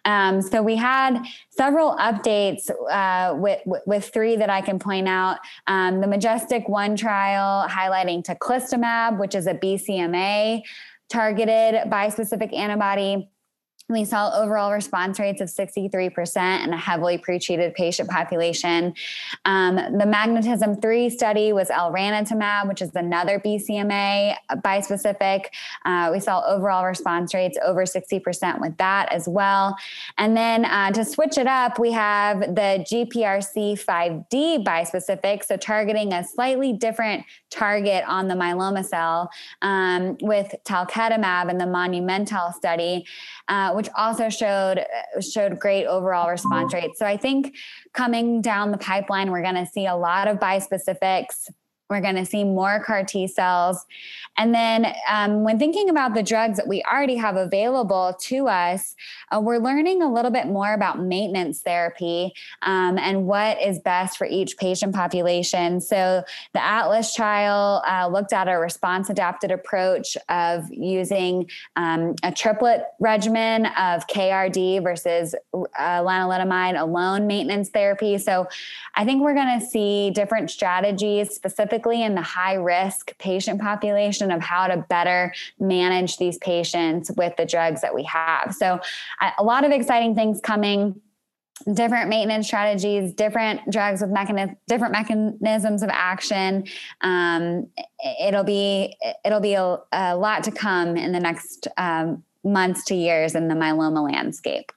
Um, 0.06 0.42
so 0.42 0.62
we 0.62 0.76
had 0.76 1.24
several 1.50 1.96
updates 1.98 2.70
uh, 2.92 3.36
with, 3.36 3.62
with 3.66 4.10
three 4.10 4.36
that 4.36 4.50
I 4.50 4.62
can 4.62 4.80
point 4.80 5.08
out. 5.08 5.40
Um, 5.68 6.02
the 6.02 6.08
MajesTEC 6.08 6.70
One 6.70 6.96
trial 6.96 7.68
highlighting 7.70 8.24
teclistamab, 8.24 9.20
which 9.20 9.36
is 9.36 9.48
a 9.48 9.54
BCMA 9.54 10.62
targeted 11.10 11.76
bispecific 11.92 12.54
antibody 12.54 13.30
we 13.90 14.06
saw 14.06 14.32
overall 14.34 14.72
response 14.72 15.20
rates 15.20 15.42
of 15.42 15.50
63% 15.50 16.64
in 16.64 16.72
a 16.72 16.78
heavily 16.78 17.18
pretreated 17.18 17.74
patient 17.74 18.10
population. 18.10 18.94
Um, 19.44 19.76
the 19.76 20.06
MagnetisMM 20.06 20.82
3 20.82 21.10
study 21.10 21.52
was 21.52 21.68
elranatamab, 21.68 22.70
which 22.70 22.82
is 22.82 22.96
another 22.96 23.40
BCMA 23.40 24.36
bispecific. 24.56 25.48
Uh, 25.84 26.10
we 26.14 26.22
saw 26.22 26.42
overall 26.46 26.86
response 26.86 27.34
rates 27.34 27.58
over 27.62 27.84
60% 27.84 28.62
with 28.62 28.78
that 28.78 29.12
as 29.12 29.28
well. 29.28 29.76
And 30.18 30.36
then 30.38 30.64
uh, 30.64 30.92
to 30.92 31.04
switch 31.04 31.38
it 31.38 31.48
up, 31.48 31.78
we 31.78 31.92
have 31.92 32.40
the 32.40 32.86
GPRC5D 32.90 34.64
bispecific, 34.64 35.44
so 35.44 35.58
targeting 35.58 36.14
a 36.14 36.24
slightly 36.24 36.72
different 36.72 37.26
target 37.50 38.06
on 38.08 38.30
the 38.30 38.36
myeloma 38.36 38.86
cell 38.86 39.30
um, 39.62 40.18
with 40.22 40.56
talquetamab 40.64 41.50
in 41.50 41.58
the 41.58 41.68
Monumental 41.68 42.54
study. 42.54 43.06
Uh, 43.50 43.73
which 43.76 43.90
also 43.96 44.30
showed 44.30 44.86
showed 45.20 45.60
great 45.60 45.86
overall 45.86 46.30
response 46.30 46.74
rates. 46.74 47.00
So 47.00 47.06
I 47.06 47.18
think 47.18 47.56
coming 47.94 48.42
down 48.42 48.72
the 48.72 48.78
pipeline, 48.78 49.32
we're 49.32 49.42
going 49.42 49.56
to 49.56 49.66
see 49.66 49.86
a 49.86 49.96
lot 49.96 50.28
of 50.28 50.38
bispecifics 50.38 51.50
we're 51.94 52.02
going 52.02 52.16
to 52.16 52.26
see 52.26 52.44
more 52.44 52.84
CAR 52.84 53.04
T 53.04 53.28
cells. 53.28 53.86
And 54.36 54.54
then 54.54 54.94
um, 55.08 55.44
when 55.44 55.60
thinking 55.60 55.90
about 55.90 56.16
the 56.16 56.24
drugs 56.24 56.58
that 56.58 56.68
we 56.68 56.84
already 56.84 57.16
have 57.18 57.36
available 57.36 58.18
to 58.22 58.48
us, 58.48 58.96
uh, 59.32 59.40
we're 59.40 59.60
learning 59.60 60.02
a 60.02 60.12
little 60.12 60.32
bit 60.32 60.48
more 60.48 60.74
about 60.74 61.00
maintenance 61.00 61.62
therapy 61.62 62.34
um, 62.64 62.98
and 62.98 63.28
what 63.28 63.62
is 63.62 63.78
best 63.80 64.18
for 64.18 64.26
each 64.26 64.58
patient 64.58 64.96
population. 64.96 65.80
So 65.80 66.24
the 66.54 66.64
Atlas 66.64 67.14
trial 67.14 67.84
uh, 67.88 68.08
looked 68.08 68.34
at 68.34 68.48
a 68.48 68.58
response 68.58 69.12
adapted 69.12 69.52
approach 69.52 70.18
of 70.30 70.68
using 70.72 71.48
um, 71.76 72.16
a 72.24 72.32
triplet 72.32 72.86
regimen 73.00 73.68
of 73.68 74.08
KRD 74.08 74.82
versus 74.82 75.36
uh, 75.54 76.02
alone 76.04 77.28
maintenance 77.28 77.70
therapy. 77.70 78.18
So 78.18 78.48
I 78.96 79.06
think 79.06 79.22
we're 79.22 79.36
going 79.36 79.60
to 79.60 79.66
see 79.66 80.10
different 80.10 80.50
strategies 80.50 81.36
specifically 81.36 81.83
specifically 81.84 82.04
in 82.04 82.16
the 82.16 82.22
high 82.22 82.56
risk 82.56 83.18
patient 83.18 83.62
population 83.62 84.32
of 84.32 84.42
how 84.42 84.68
to 84.68 84.78
better 84.90 85.34
manage 85.60 86.18
these 86.18 86.38
patients 86.38 87.12
with 87.18 87.36
the 87.38 87.46
drugs 87.46 87.82
that 87.82 87.94
we 87.94 88.04
have. 88.04 88.54
So, 88.58 88.80
a 89.38 89.44
lot 89.44 89.66
of 89.66 89.72
exciting 89.72 90.16
things 90.16 90.40
coming 90.42 91.00
different 91.72 92.10
maintenance 92.10 92.48
strategies, 92.48 93.14
different 93.14 93.62
drugs 93.72 94.02
with 94.02 94.10
mechanism, 94.10 94.58
different 94.68 94.92
mechanisms 94.92 95.84
of 95.84 95.90
action. 95.92 96.66
Um, 97.02 97.68
it'll 98.20 98.44
be 98.44 98.96
it'll 99.24 99.40
be 99.40 99.54
a, 99.54 99.78
a, 99.92 100.16
lot 100.18 100.44
to 100.46 100.52
come 100.52 100.98
in 100.98 101.12
the 101.12 101.20
next 101.20 101.68
um, 101.78 102.24
months 102.44 102.84
to 102.86 102.96
years 102.96 103.36
in 103.36 103.48
the 103.48 103.56
myeloma 103.56 104.12
landscape. 104.12 104.72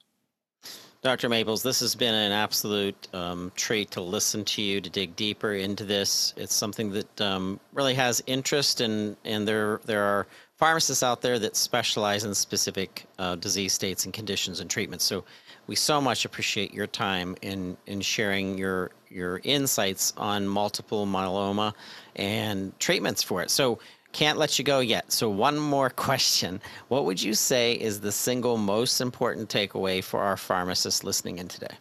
Dr. 1.06 1.28
Maples, 1.28 1.62
this 1.62 1.78
has 1.78 1.94
been 1.94 2.14
an 2.14 2.32
absolute 2.32 3.06
um, 3.14 3.52
treat 3.54 3.92
to 3.92 4.00
listen 4.00 4.44
to 4.44 4.60
you, 4.60 4.80
to 4.80 4.90
dig 4.90 5.14
deeper 5.14 5.52
into 5.52 5.84
this. 5.84 6.34
It's 6.36 6.52
something 6.52 6.90
that 6.90 7.20
um, 7.20 7.60
really 7.72 7.94
has 7.94 8.20
interest, 8.26 8.80
and 8.80 9.16
and 9.24 9.46
there 9.46 9.80
there 9.84 10.02
are 10.02 10.26
pharmacists 10.56 11.04
out 11.04 11.22
there 11.22 11.38
that 11.38 11.54
specialize 11.54 12.24
in 12.24 12.34
specific 12.34 13.06
uh, 13.20 13.36
disease 13.36 13.72
states 13.72 14.04
and 14.04 14.12
conditions 14.12 14.58
and 14.58 14.68
treatments. 14.68 15.04
So 15.04 15.22
we 15.68 15.76
so 15.76 16.00
much 16.00 16.24
appreciate 16.24 16.74
your 16.74 16.88
time 16.88 17.36
in 17.40 17.76
in 17.86 18.00
sharing 18.00 18.58
your 18.58 18.90
your 19.08 19.40
insights 19.44 20.12
on 20.16 20.48
multiple 20.48 21.06
myeloma 21.06 21.72
and 22.16 22.76
treatments 22.80 23.22
for 23.22 23.42
it. 23.42 23.52
So 23.52 23.78
can't 24.12 24.38
let 24.38 24.58
you 24.58 24.64
go 24.64 24.80
yet. 24.80 25.12
So, 25.12 25.28
one 25.28 25.58
more 25.58 25.90
question. 25.90 26.60
What 26.88 27.04
would 27.04 27.22
you 27.22 27.34
say 27.34 27.74
is 27.74 28.00
the 28.00 28.12
single 28.12 28.56
most 28.56 29.00
important 29.00 29.48
takeaway 29.48 30.02
for 30.02 30.20
our 30.20 30.36
pharmacists 30.36 31.04
listening 31.04 31.38
in 31.38 31.48
today? 31.48 31.76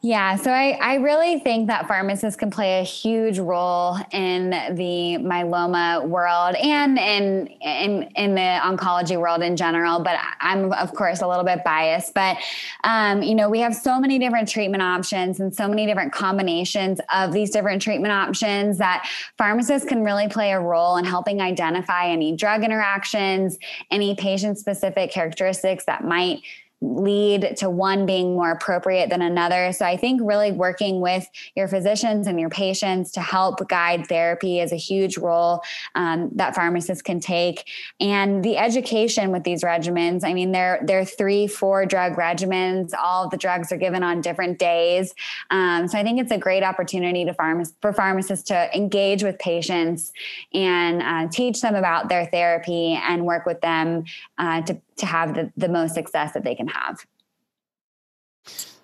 Yeah, 0.00 0.36
so 0.36 0.52
I, 0.52 0.78
I 0.80 0.94
really 0.96 1.40
think 1.40 1.66
that 1.66 1.88
pharmacists 1.88 2.38
can 2.38 2.52
play 2.52 2.78
a 2.78 2.84
huge 2.84 3.40
role 3.40 3.96
in 4.12 4.50
the 4.50 5.18
myeloma 5.18 6.06
world 6.06 6.54
and 6.54 6.96
in 6.96 7.48
in 7.48 8.02
in 8.14 8.36
the 8.36 8.60
oncology 8.62 9.20
world 9.20 9.42
in 9.42 9.56
general. 9.56 9.98
But 9.98 10.20
I'm 10.40 10.72
of 10.72 10.94
course 10.94 11.20
a 11.20 11.26
little 11.26 11.42
bit 11.42 11.64
biased. 11.64 12.14
But 12.14 12.36
um, 12.84 13.24
you 13.24 13.34
know, 13.34 13.50
we 13.50 13.58
have 13.58 13.74
so 13.74 13.98
many 13.98 14.20
different 14.20 14.48
treatment 14.48 14.84
options 14.84 15.40
and 15.40 15.52
so 15.52 15.66
many 15.66 15.84
different 15.84 16.12
combinations 16.12 17.00
of 17.12 17.32
these 17.32 17.50
different 17.50 17.82
treatment 17.82 18.12
options 18.12 18.78
that 18.78 19.04
pharmacists 19.36 19.88
can 19.88 20.04
really 20.04 20.28
play 20.28 20.52
a 20.52 20.60
role 20.60 20.96
in 20.96 21.04
helping 21.04 21.40
identify 21.40 22.06
any 22.06 22.36
drug 22.36 22.62
interactions, 22.62 23.58
any 23.90 24.14
patient 24.14 24.58
specific 24.58 25.10
characteristics 25.10 25.86
that 25.86 26.04
might 26.04 26.38
lead 26.80 27.56
to 27.56 27.68
one 27.68 28.06
being 28.06 28.34
more 28.34 28.52
appropriate 28.52 29.10
than 29.10 29.20
another. 29.20 29.72
So 29.72 29.84
I 29.84 29.96
think 29.96 30.20
really 30.22 30.52
working 30.52 31.00
with 31.00 31.28
your 31.56 31.66
physicians 31.66 32.26
and 32.26 32.38
your 32.38 32.50
patients 32.50 33.10
to 33.12 33.20
help 33.20 33.66
guide 33.68 34.06
therapy 34.06 34.60
is 34.60 34.72
a 34.72 34.76
huge 34.76 35.18
role 35.18 35.62
um, 35.96 36.30
that 36.34 36.54
pharmacists 36.54 37.02
can 37.02 37.18
take. 37.18 37.68
And 37.98 38.44
the 38.44 38.56
education 38.56 39.32
with 39.32 39.42
these 39.42 39.62
regimens, 39.62 40.24
I 40.24 40.34
mean, 40.34 40.52
they're 40.52 40.80
they're 40.84 41.04
three, 41.04 41.48
four 41.48 41.84
drug 41.84 42.14
regimens. 42.14 42.92
All 42.94 43.28
the 43.28 43.36
drugs 43.36 43.72
are 43.72 43.76
given 43.76 44.02
on 44.02 44.20
different 44.20 44.58
days. 44.58 45.14
Um, 45.50 45.88
so 45.88 45.98
I 45.98 46.02
think 46.04 46.20
it's 46.20 46.32
a 46.32 46.38
great 46.38 46.62
opportunity 46.62 47.24
to 47.24 47.34
pharma- 47.34 47.72
for 47.82 47.92
pharmacists 47.92 48.46
to 48.48 48.76
engage 48.76 49.24
with 49.24 49.38
patients 49.38 50.12
and 50.54 51.02
uh, 51.02 51.28
teach 51.30 51.60
them 51.60 51.74
about 51.74 52.08
their 52.08 52.26
therapy 52.26 52.98
and 53.02 53.24
work 53.24 53.46
with 53.46 53.60
them 53.60 54.04
uh, 54.38 54.62
to 54.62 54.80
to 54.98 55.06
have 55.06 55.34
the, 55.34 55.52
the 55.56 55.68
most 55.68 55.94
success 55.94 56.32
that 56.32 56.44
they 56.44 56.54
can 56.54 56.68
have. 56.68 56.98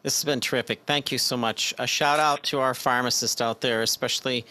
This 0.03 0.20
has 0.20 0.24
been 0.24 0.40
terrific. 0.40 0.81
Thank 0.85 1.11
you 1.11 1.18
so 1.18 1.37
much. 1.37 1.72
A 1.79 1.87
shout 1.87 2.20
out 2.20 2.42
to 2.44 2.61
our 2.61 2.74
pharmacists 2.74 3.40
out 3.40 3.62
there, 3.62 3.81
especially 3.81 4.44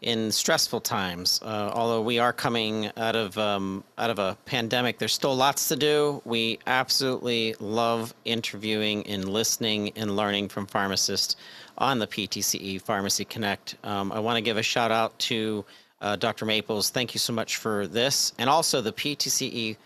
in 0.00 0.30
stressful 0.30 0.80
times. 0.80 1.40
Uh, 1.42 1.70
although 1.72 2.02
we 2.02 2.18
are 2.18 2.32
coming 2.32 2.90
out 2.96 3.16
of 3.16 3.36
um, 3.38 3.84
out 3.96 4.10
of 4.10 4.18
a 4.18 4.36
pandemic, 4.44 4.98
there's 4.98 5.12
still 5.12 5.34
lots 5.34 5.68
to 5.68 5.76
do. 5.76 6.22
We 6.24 6.58
absolutely 6.66 7.54
love 7.60 8.14
interviewing 8.24 9.06
and 9.06 9.28
listening 9.28 9.92
and 9.96 10.16
learning 10.16 10.48
from 10.48 10.66
pharmacists 10.66 11.36
on 11.78 11.98
the 11.98 12.06
PTCE 12.06 12.80
Pharmacy 12.82 13.24
Connect. 13.24 13.76
Um, 13.84 14.12
I 14.12 14.18
want 14.18 14.36
to 14.36 14.42
give 14.42 14.56
a 14.56 14.62
shout 14.62 14.90
out 14.90 15.18
to 15.20 15.64
uh, 16.00 16.16
Dr. 16.16 16.44
Maples. 16.44 16.90
Thank 16.90 17.14
you 17.14 17.18
so 17.18 17.32
much 17.32 17.56
for 17.56 17.86
this, 17.86 18.32
and 18.38 18.48
also 18.48 18.80
the 18.80 18.92
PTCE 18.92 19.76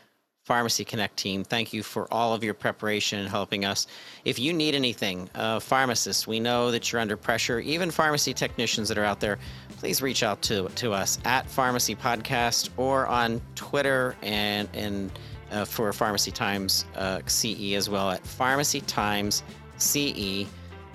Pharmacy 0.45 0.85
Connect 0.85 1.17
team. 1.17 1.45
Thank 1.45 1.73
you 1.73 1.85
for 1.85 2.13
all 2.13 2.35
of 2.35 2.43
your 2.43 2.55
preparation 2.55 3.21
and 3.21 3.29
helping 3.29 3.65
us. 3.65 3.87
If 4.25 4.41
you 4.41 4.53
need 4.53 4.75
anything, 4.75 5.31
uh, 5.37 5.61
pharmacists, 5.61 6.27
we 6.27 6.41
know 6.41 6.73
that 6.73 6.91
you're 6.91 7.01
under 7.01 7.17
pressure. 7.17 7.61
Even 7.61 7.93
pharmacy 7.93 8.35
technicians 8.35 8.89
that 8.89 8.99
are 8.99 9.05
out 9.05 9.21
there, 9.21 9.39
please 9.79 10.03
reach 10.03 10.25
out 10.25 10.43
to, 10.43 10.69
to 10.69 10.93
us 10.93 11.19
at 11.25 11.49
Pharmacy 11.49 11.95
Podcast 11.95 12.71
or 12.77 13.07
on 13.07 13.41
Twitter 13.55 14.17
and, 14.23 14.69
and 14.75 15.13
uh, 15.53 15.65
for 15.65 15.93
Pharmacy 15.93 16.33
Times 16.33 16.87
uh, 16.97 17.21
CE 17.27 17.75
as 17.75 17.89
well 17.89 18.11
at 18.11 18.27
Pharmacy 18.27 18.81
Times 18.81 19.45
CE. 19.77 20.47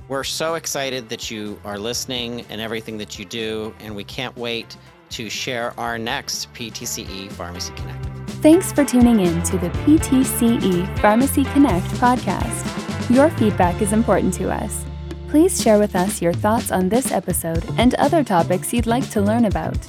We're 0.09 0.23
so 0.25 0.55
excited 0.55 1.07
that 1.09 1.31
you 1.31 1.59
are 1.63 1.77
listening 1.77 2.45
and 2.49 2.59
everything 2.59 2.97
that 2.97 3.17
you 3.17 3.23
do, 3.23 3.73
and 3.79 3.95
we 3.95 4.03
can't 4.03 4.35
wait 4.37 4.75
to 5.11 5.29
share 5.29 5.77
our 5.79 5.97
next 5.97 6.53
PTCE 6.53 7.31
Pharmacy 7.31 7.73
Connect. 7.75 8.16
Thanks 8.41 8.71
for 8.71 8.85
tuning 8.85 9.19
in 9.19 9.41
to 9.43 9.57
the 9.57 9.69
PTCE 9.69 10.99
Pharmacy 10.99 11.43
Connect 11.45 11.85
podcast. 11.95 13.09
Your 13.09 13.31
feedback 13.31 13.81
is 13.81 13.93
important 13.93 14.31
to 14.35 14.51
us. 14.51 14.85
Please 15.27 15.59
share 15.59 15.79
with 15.79 15.95
us 15.95 16.21
your 16.21 16.33
thoughts 16.33 16.71
on 16.71 16.87
this 16.87 17.11
episode 17.11 17.65
and 17.79 17.95
other 17.95 18.23
topics 18.23 18.71
you'd 18.71 18.85
like 18.85 19.09
to 19.09 19.21
learn 19.21 19.45
about. 19.45 19.79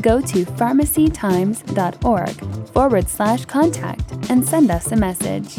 Go 0.00 0.20
to 0.20 0.44
pharmacytimes.org 0.44 2.68
forward 2.68 3.08
slash 3.08 3.44
contact 3.44 4.30
and 4.30 4.46
send 4.46 4.70
us 4.70 4.92
a 4.92 4.96
message. 4.96 5.58